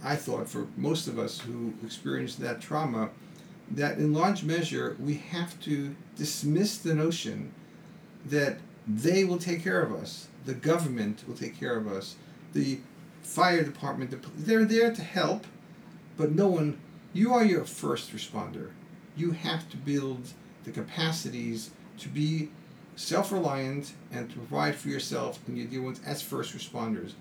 I 0.04 0.16
thought, 0.16 0.48
for 0.48 0.68
most 0.78 1.08
of 1.08 1.20
us 1.20 1.40
who 1.40 1.74
experienced 1.84 2.40
that 2.40 2.62
trauma, 2.62 3.10
that 3.72 3.98
in 3.98 4.14
large 4.14 4.44
measure 4.44 4.96
we 5.00 5.16
have 5.16 5.60
to 5.62 5.96
dismiss 6.16 6.78
the 6.78 6.94
notion 6.94 7.52
that 8.26 8.60
they 8.88 9.24
will 9.24 9.38
take 9.38 9.64
care 9.64 9.82
of 9.82 9.92
us, 9.94 10.28
the 10.46 10.54
government 10.54 11.24
will 11.28 11.36
take 11.36 11.60
care 11.60 11.78
of 11.78 11.88
us, 11.88 12.16
the 12.54 12.80
fire 13.22 13.64
department, 13.64 14.12
the, 14.12 14.20
they're 14.36 14.66
there 14.66 14.94
to 14.94 15.02
help, 15.02 15.46
but 16.16 16.32
no 16.32 16.48
one, 16.48 16.80
you 17.14 17.34
are 17.34 17.44
your 17.44 17.66
first 17.66 18.14
responder. 18.14 18.70
You 19.16 19.32
have 19.32 19.70
to 19.70 19.78
build 19.78 20.30
the 20.64 20.72
capacities 20.72 21.72
to 22.00 22.10
be 22.10 22.50
self 22.96 23.32
reliant 23.32 23.94
and 24.12 24.30
to 24.30 24.36
provide 24.36 24.76
for 24.76 24.90
yourself 24.90 25.40
and 25.48 25.58
your 25.58 25.68
dear 25.68 25.82
ones 25.82 26.02
as 26.06 26.22
first 26.22 26.56
responders. 26.56 27.14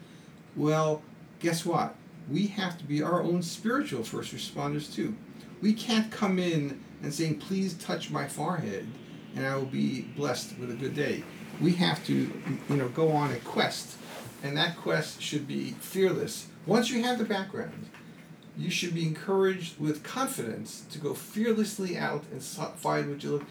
Well, 0.55 1.03
guess 1.41 1.67
what? 1.67 1.97
we 2.29 2.49
have 2.49 2.77
to 2.79 2.85
be 2.85 3.03
our 3.03 3.23
own 3.23 3.43
spiritual 3.43 4.03
first 4.03 4.35
responders 4.35 4.93
too. 4.93 5.15
We 5.61 5.73
can't 5.73 6.11
come 6.11 6.39
in 6.39 6.81
and 7.03 7.13
saying, 7.13 7.39
please 7.39 7.75
touch 7.75 8.11
my 8.11 8.27
forehead 8.27 8.87
and 9.35 9.47
I 9.47 9.57
will 9.57 9.67
be 9.67 10.03
blessed 10.17 10.59
with 10.59 10.71
a 10.71 10.75
good 10.75 10.95
day. 10.95 11.23
We 11.61 11.73
have 11.73 12.05
to, 12.07 12.15
you 12.69 12.77
know, 12.77 12.89
go 12.89 13.13
on 13.13 13.33
a 13.33 13.37
quest 13.37 13.97
and 14.43 14.57
that 14.57 14.77
quest 14.77 15.21
should 15.21 15.49
be 15.49 15.73
fearless. 15.81 16.47
Once 16.67 16.91
you 16.91 17.03
have 17.03 17.19
the 17.19 17.25
background, 17.25 17.89
you 18.57 18.71
should 18.71 18.95
be 18.95 19.07
encouraged 19.07 19.79
with 19.79 20.03
confidence 20.03 20.85
to 20.91 20.99
go 20.99 21.15
fearlessly 21.15 21.97
out 21.97 22.25
and 22.31 22.43
find 22.43 23.11
what 23.11 23.23
you 23.23 23.31
look. 23.33 23.45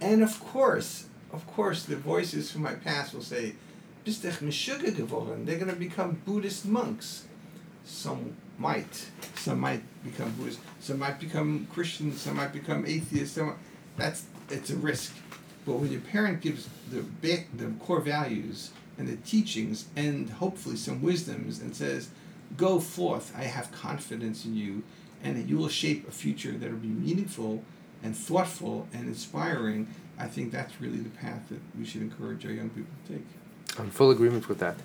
And 0.00 0.22
of 0.22 0.38
course, 0.40 1.06
of 1.32 1.46
course, 1.46 1.84
the 1.84 1.96
voices 1.96 2.50
from 2.50 2.62
my 2.62 2.74
past 2.74 3.14
will 3.14 3.22
say? 3.22 3.54
They're 4.04 4.14
going 5.58 5.70
to 5.70 5.76
become 5.78 6.20
Buddhist 6.24 6.66
monks. 6.66 7.24
Some 7.84 8.36
might. 8.58 9.06
Some 9.36 9.60
might 9.60 9.82
become 10.04 10.32
Buddhist. 10.32 10.60
Some 10.80 10.98
might 10.98 11.18
become 11.20 11.66
Christian. 11.72 12.12
Some 12.12 12.36
might 12.36 12.52
become 12.52 12.84
atheists. 12.86 13.36
Some, 13.36 13.56
that's 13.96 14.24
it's 14.50 14.70
a 14.70 14.76
risk. 14.76 15.14
But 15.64 15.74
when 15.74 15.92
your 15.92 16.00
parent 16.00 16.40
gives 16.40 16.68
the 16.90 17.04
ba- 17.22 17.44
the 17.56 17.72
core 17.80 18.00
values 18.00 18.70
and 18.98 19.08
the 19.08 19.16
teachings 19.16 19.86
and 19.96 20.28
hopefully 20.30 20.76
some 20.76 21.02
wisdoms 21.02 21.60
and 21.60 21.74
says, 21.74 22.08
"Go 22.56 22.80
forth. 22.80 23.32
I 23.36 23.44
have 23.44 23.70
confidence 23.72 24.44
in 24.44 24.56
you, 24.56 24.82
and 25.22 25.36
that 25.36 25.48
you 25.48 25.56
will 25.56 25.68
shape 25.68 26.06
a 26.08 26.10
future 26.10 26.52
that 26.52 26.70
will 26.70 26.78
be 26.78 26.88
meaningful 26.88 27.62
and 28.02 28.16
thoughtful 28.16 28.88
and 28.92 29.08
inspiring." 29.08 29.88
I 30.18 30.26
think 30.26 30.52
that's 30.52 30.80
really 30.80 30.98
the 30.98 31.10
path 31.10 31.48
that 31.48 31.60
we 31.78 31.84
should 31.84 32.02
encourage 32.02 32.44
our 32.44 32.52
young 32.52 32.70
people 32.70 32.92
to 33.06 33.12
take. 33.14 33.26
I'm 33.78 33.90
full 33.90 34.10
agreement 34.10 34.48
with 34.48 34.58
that. 34.58 34.76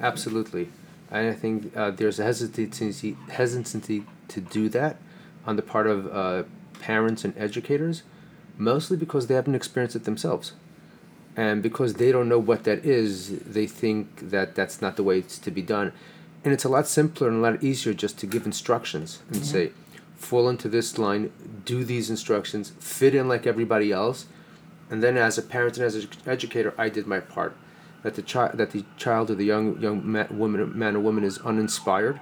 Absolutely. 0.00 0.68
And 1.10 1.28
I 1.28 1.34
think 1.34 1.76
uh, 1.76 1.90
there's 1.90 2.18
a 2.18 2.24
hesitancy, 2.24 3.16
hesitancy 3.30 4.04
to 4.28 4.40
do 4.40 4.68
that 4.70 4.96
on 5.46 5.56
the 5.56 5.62
part 5.62 5.86
of 5.86 6.06
uh, 6.12 6.42
parents 6.80 7.24
and 7.24 7.36
educators, 7.36 8.02
mostly 8.56 8.96
because 8.96 9.26
they 9.26 9.34
haven't 9.34 9.54
experienced 9.54 9.96
it 9.96 10.04
themselves. 10.04 10.52
And 11.36 11.62
because 11.62 11.94
they 11.94 12.12
don't 12.12 12.28
know 12.28 12.38
what 12.38 12.64
that 12.64 12.84
is, 12.84 13.40
they 13.40 13.66
think 13.66 14.30
that 14.30 14.54
that's 14.54 14.80
not 14.80 14.96
the 14.96 15.02
way 15.02 15.18
it's 15.18 15.38
to 15.40 15.50
be 15.50 15.62
done. 15.62 15.92
And 16.44 16.54
it's 16.54 16.64
a 16.64 16.68
lot 16.68 16.86
simpler 16.86 17.28
and 17.28 17.38
a 17.38 17.40
lot 17.40 17.62
easier 17.62 17.92
just 17.92 18.18
to 18.18 18.26
give 18.26 18.46
instructions 18.46 19.20
and 19.28 19.44
say, 19.44 19.72
fall 20.14 20.48
into 20.48 20.68
this 20.68 20.96
line, 20.96 21.30
do 21.64 21.84
these 21.84 22.08
instructions, 22.08 22.72
fit 22.80 23.14
in 23.14 23.28
like 23.28 23.46
everybody 23.46 23.92
else. 23.92 24.26
And 24.88 25.02
then 25.02 25.16
as 25.16 25.36
a 25.36 25.42
parent 25.42 25.76
and 25.76 25.84
as 25.84 25.96
an 25.96 26.08
educator, 26.24 26.72
I 26.78 26.88
did 26.88 27.06
my 27.06 27.20
part 27.20 27.56
that 28.06 28.14
the 28.14 28.22
child 28.22 28.56
that 28.56 28.70
the 28.70 28.84
child 28.96 29.32
or 29.32 29.34
the 29.34 29.44
young 29.44 29.80
young 29.80 30.00
man, 30.12 30.28
woman 30.30 30.78
man 30.78 30.94
or 30.94 31.00
woman 31.00 31.24
is 31.24 31.38
uninspired 31.38 32.20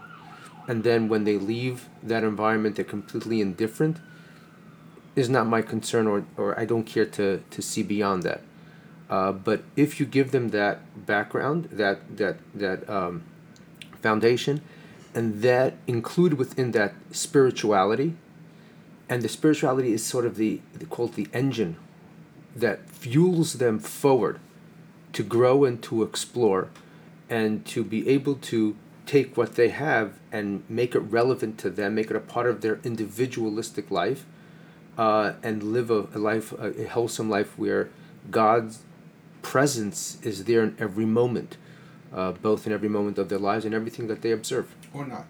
and 0.67 0.83
then 0.83 1.11
when 1.11 1.25
they 1.25 1.37
leave 1.37 1.91
that 2.03 2.25
environment 2.25 2.77
they're 2.77 2.85
completely 2.87 3.43
indifferent 3.43 3.99
is 5.17 5.29
not 5.29 5.47
my 5.47 5.63
concern 5.63 6.07
or, 6.07 6.25
or 6.37 6.59
I 6.59 6.65
don't 6.65 6.85
care 6.85 7.07
to, 7.07 7.43
to 7.51 7.63
see 7.63 7.83
beyond 7.83 8.23
that. 8.25 8.41
Uh, 9.09 9.33
but 9.33 9.63
if 9.77 10.01
you 10.01 10.07
give 10.07 10.33
them 10.33 10.49
that 10.49 11.07
background 11.07 11.69
that 11.71 12.17
that 12.17 12.39
that 12.55 12.89
um, 12.89 13.23
foundation 14.01 14.63
and 15.15 15.43
that 15.43 15.75
include 15.87 16.35
within 16.35 16.73
that 16.73 16.95
spirituality 17.11 18.17
and 19.09 19.23
the 19.23 19.29
spirituality 19.29 19.93
is 19.93 20.05
sort 20.05 20.25
of 20.25 20.37
the 20.37 20.61
called 20.89 21.15
the 21.15 21.29
engine 21.33 21.77
that 22.57 22.89
fuels 22.89 23.55
them 23.55 23.79
forward 23.79 24.41
to 25.13 25.23
grow 25.23 25.65
and 25.65 25.83
to 25.83 26.03
explore 26.03 26.69
and 27.29 27.65
to 27.67 27.85
be 27.85 28.09
able 28.09 28.35
to 28.37 28.77
take 29.07 29.37
what 29.37 29.55
they 29.55 29.69
have 29.69 30.19
and 30.33 30.63
make 30.69 30.95
it 30.95 31.01
relevant 31.01 31.59
to 31.59 31.71
them, 31.71 31.95
make 31.95 32.11
it 32.11 32.17
a 32.17 32.21
part 32.21 32.47
of 32.47 32.61
their 32.61 32.81
individualistic 32.85 33.91
life, 33.91 34.25
uh, 34.99 35.33
and 35.43 35.63
live 35.63 35.91
a, 35.91 36.07
a 36.15 36.19
life, 36.19 36.53
a, 36.53 36.83
a 36.85 36.89
wholesome 36.89 37.29
life 37.31 37.59
where 37.59 37.89
God's 38.31 38.81
presence 39.43 40.19
is 40.23 40.45
there 40.45 40.63
in 40.63 40.77
every 40.79 41.05
moment, 41.05 41.57
uh, 42.13 42.33
both 42.33 42.67
in 42.67 42.73
every 42.73 42.89
moment 42.89 43.19
of 43.19 43.29
their 43.29 43.39
lives 43.39 43.65
and 43.65 43.75
everything 43.75 44.07
that 44.09 44.23
they 44.23 44.31
observe. 44.31 44.75
Or 44.93 45.07
not. 45.07 45.27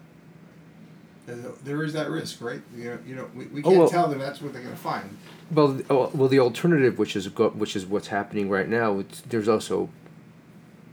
There's- 1.63 1.93
that 1.93 2.09
risk, 2.11 2.39
right? 2.41 2.61
You 2.77 2.83
know, 2.91 2.99
you 3.07 3.15
know 3.15 3.29
we, 3.35 3.45
we 3.45 3.61
Oh, 3.63 3.69
can't 3.69 3.77
well- 3.79 3.89
tell 3.89 4.07
them 4.07 4.19
that's 4.19 4.41
what 4.41 4.53
they're 4.53 4.61
going 4.61 4.75
to 4.75 4.79
find. 4.81 5.17
Well, 5.51 5.79
oh, 5.89 6.11
well, 6.13 6.27
the 6.29 6.39
alternative, 6.39 6.99
which 6.99 7.15
is 7.15 7.27
go- 7.29 7.49
which 7.49 7.75
is 7.75 7.85
what's 7.85 8.07
happening 8.07 8.49
right 8.49 8.67
now, 8.69 8.99
it's, 8.99 9.21
there's 9.21 9.47
also 9.47 9.89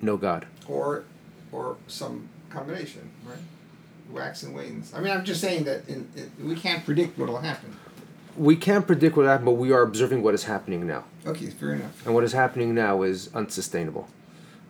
no 0.01 0.17
God. 0.17 0.47
or 0.69 1.05
or 1.53 1.77
some 1.87 2.29
combination, 2.49 3.11
right? 3.27 3.37
Wax 4.11 4.43
and 4.43 4.55
wanes. 4.55 4.93
I 4.95 5.01
mean, 5.01 5.13
I'm 5.13 5.23
just 5.25 5.41
saying 5.43 5.65
that 5.65 5.87
in, 5.87 6.09
in, 6.17 6.49
we 6.49 6.55
can't 6.55 6.83
predict 6.85 7.19
what 7.19 7.29
will 7.29 7.39
happen. 7.39 7.77
We 8.37 8.57
can't 8.57 8.87
predict 8.87 9.17
what 9.17 9.27
happened, 9.27 9.47
but 9.47 9.53
we 9.53 9.73
are 9.73 9.83
observing 9.83 10.23
what 10.23 10.35
is 10.35 10.45
happening 10.45 10.87
now. 10.87 11.05
Okay, 11.27 11.47
fair 11.47 11.75
enough. 11.75 12.07
And 12.07 12.15
what 12.15 12.25
is 12.25 12.33
happening 12.33 12.75
now 12.75 13.03
is 13.03 13.29
unsustainable, 13.35 14.09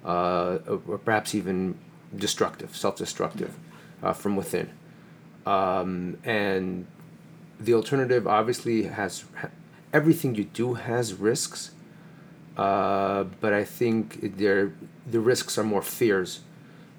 uh, 0.05 0.59
or 0.67 0.99
perhaps 0.99 1.35
even 1.35 1.79
destructive, 2.15 2.77
self 2.77 2.97
destructive 2.97 3.55
uh, 4.03 4.13
from 4.13 4.37
within. 4.37 4.71
Um, 5.47 6.19
and 6.25 6.87
the 7.59 7.75
alternative 7.75 8.27
obviously 8.27 8.85
has 8.85 9.25
ha- 9.37 9.51
everything 9.93 10.35
you 10.35 10.45
do 10.45 10.75
has 10.75 11.15
risks, 11.15 11.71
uh, 12.57 13.25
but 13.41 13.53
I 13.53 13.65
think 13.65 14.37
there, 14.39 14.73
the 15.07 15.21
risks 15.21 15.57
are 15.59 15.65
more 15.65 15.83
fears 15.83 16.41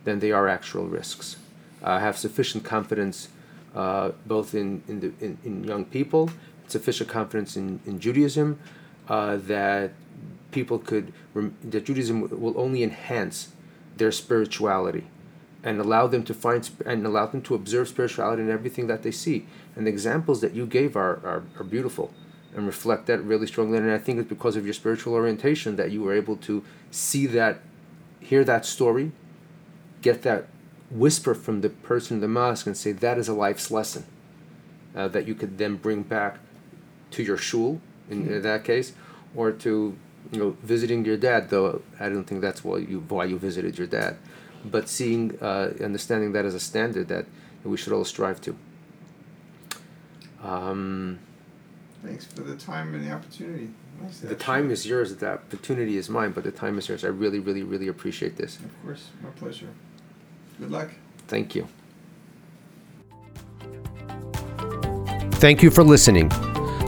than 0.04 0.20
they 0.20 0.32
are 0.32 0.48
actual 0.48 0.88
risks. 0.88 1.38
I 1.84 2.00
have 2.00 2.18
sufficient 2.18 2.64
confidence 2.64 3.28
uh, 3.76 4.12
both 4.26 4.54
in, 4.54 4.84
in, 4.88 5.00
the, 5.00 5.14
in, 5.20 5.38
in 5.44 5.64
young 5.64 5.86
people, 5.86 6.30
sufficient 6.74 7.10
confidence 7.10 7.56
in, 7.56 7.80
in 7.86 8.00
Judaism 8.00 8.60
uh, 9.08 9.38
that 9.38 9.92
people 10.52 10.80
could, 10.80 11.14
rem- 11.34 11.56
that 11.64 11.86
Judaism 11.86 12.22
will 12.42 12.60
only 12.60 12.84
enhance 12.84 13.54
their 13.98 14.12
spirituality 14.12 15.06
and 15.64 15.80
allow 15.80 16.08
them 16.08 16.24
to 16.24 16.34
find 16.34 16.66
sp- 16.68 16.84
and 16.86 17.06
allow 17.06 17.26
them 17.26 17.42
to 17.42 17.56
observe 17.56 17.88
spirituality 17.88 18.42
in 18.42 18.50
everything 18.50 18.88
that 18.88 19.04
they 19.04 19.12
see. 19.12 19.46
And 19.76 19.88
the 19.88 19.92
examples 19.92 20.42
that 20.42 20.54
you 20.54 20.66
gave 20.66 20.96
are, 20.98 21.16
are, 21.24 21.44
are 21.58 21.64
beautiful 21.64 22.12
and 22.56 22.66
reflect 22.66 23.08
that 23.08 23.20
really 23.24 23.48
strongly. 23.48 23.78
And 23.78 23.90
I 23.90 23.98
think 23.98 24.20
it's 24.20 24.30
because 24.30 24.56
of 24.56 24.66
your 24.66 24.74
spiritual 24.74 25.14
orientation 25.14 25.76
that 25.78 25.92
you 25.92 26.04
were 26.04 26.14
able 26.14 26.38
to 26.38 26.64
see 26.92 27.26
that, 27.28 27.62
hear 28.20 28.44
that 28.44 28.66
story, 28.66 29.12
get 30.02 30.22
that 30.24 30.48
whisper 30.92 31.34
from 31.34 31.62
the 31.62 31.70
person 31.70 32.18
in 32.18 32.22
the 32.22 32.28
mosque 32.28 32.68
and 32.68 32.78
say 32.78 32.92
that 32.92 33.18
is 33.18 33.28
a 33.28 33.34
life's 33.34 33.72
lesson 33.72 34.06
uh, 34.96 35.08
that 35.08 35.28
you 35.28 35.34
could 35.34 35.58
then 35.58 35.76
bring 35.76 36.04
back 36.04 36.38
to 37.14 37.24
your 37.24 37.38
shul 37.38 37.80
in, 38.10 38.28
in 38.28 38.42
that 38.42 38.64
case 38.64 38.94
or 39.36 39.52
to 39.52 39.96
you 40.32 40.40
know 40.40 40.56
visiting 40.64 41.06
your 41.06 41.18
dad 41.18 41.50
though 41.50 41.82
i 42.00 42.10
don't 42.10 42.26
think 42.26 42.42
that's 42.42 42.64
why 42.64 42.78
you 42.78 43.04
why 43.10 43.26
you 43.26 43.38
visited 43.38 43.78
your 43.78 43.88
dad 43.88 44.16
but 44.66 44.88
seeing 44.88 45.38
uh, 45.42 45.72
understanding 45.82 46.32
that 46.32 46.46
as 46.46 46.56
a 46.56 46.60
standard 46.60 47.08
that, 47.10 47.26
that 47.62 47.70
we 47.70 47.76
should 47.78 47.94
all 47.94 48.06
strive 48.06 48.40
to 48.42 48.56
um, 50.44 51.20
Thanks 52.04 52.26
for 52.26 52.42
the 52.42 52.58
time 52.58 52.94
and 52.94 53.06
the 53.08 53.12
opportunity. 53.14 53.70
Nice 54.02 54.20
the 54.20 54.36
time 54.36 54.66
you. 54.66 54.72
is 54.72 54.86
yours 54.86 55.16
the 55.16 55.34
opportunity 55.34 55.98
is 55.98 56.10
mine 56.10 56.32
but 56.32 56.44
the 56.44 56.52
time 56.52 56.78
is 56.78 56.90
yours 56.90 57.04
i 57.06 57.08
really 57.08 57.40
really 57.40 57.64
really 57.64 57.88
appreciate 57.88 58.36
this 58.38 58.58
Of 58.58 58.84
course, 58.84 59.10
my 59.22 59.30
pleasure. 59.30 59.70
Good 60.60 60.72
luck. 60.72 60.90
Thank 61.28 61.56
you. 61.56 61.68
Thank 65.40 65.62
you 65.64 65.72
for 65.72 65.84
listening. 65.84 66.32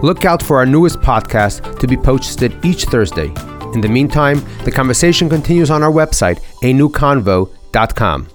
Look 0.04 0.26
out 0.26 0.42
for 0.44 0.58
our 0.58 0.66
newest 0.66 1.00
podcast 1.00 1.80
to 1.80 1.88
be 1.88 1.98
posted 1.98 2.64
each 2.64 2.86
Thursday. 2.86 3.28
In 3.74 3.82
the 3.82 3.90
meantime, 3.90 4.44
the 4.64 4.72
conversation 4.72 5.30
continues 5.30 5.70
on 5.72 5.84
our 5.84 5.92
website, 5.92 6.40
anewconvo.com. 6.62 8.28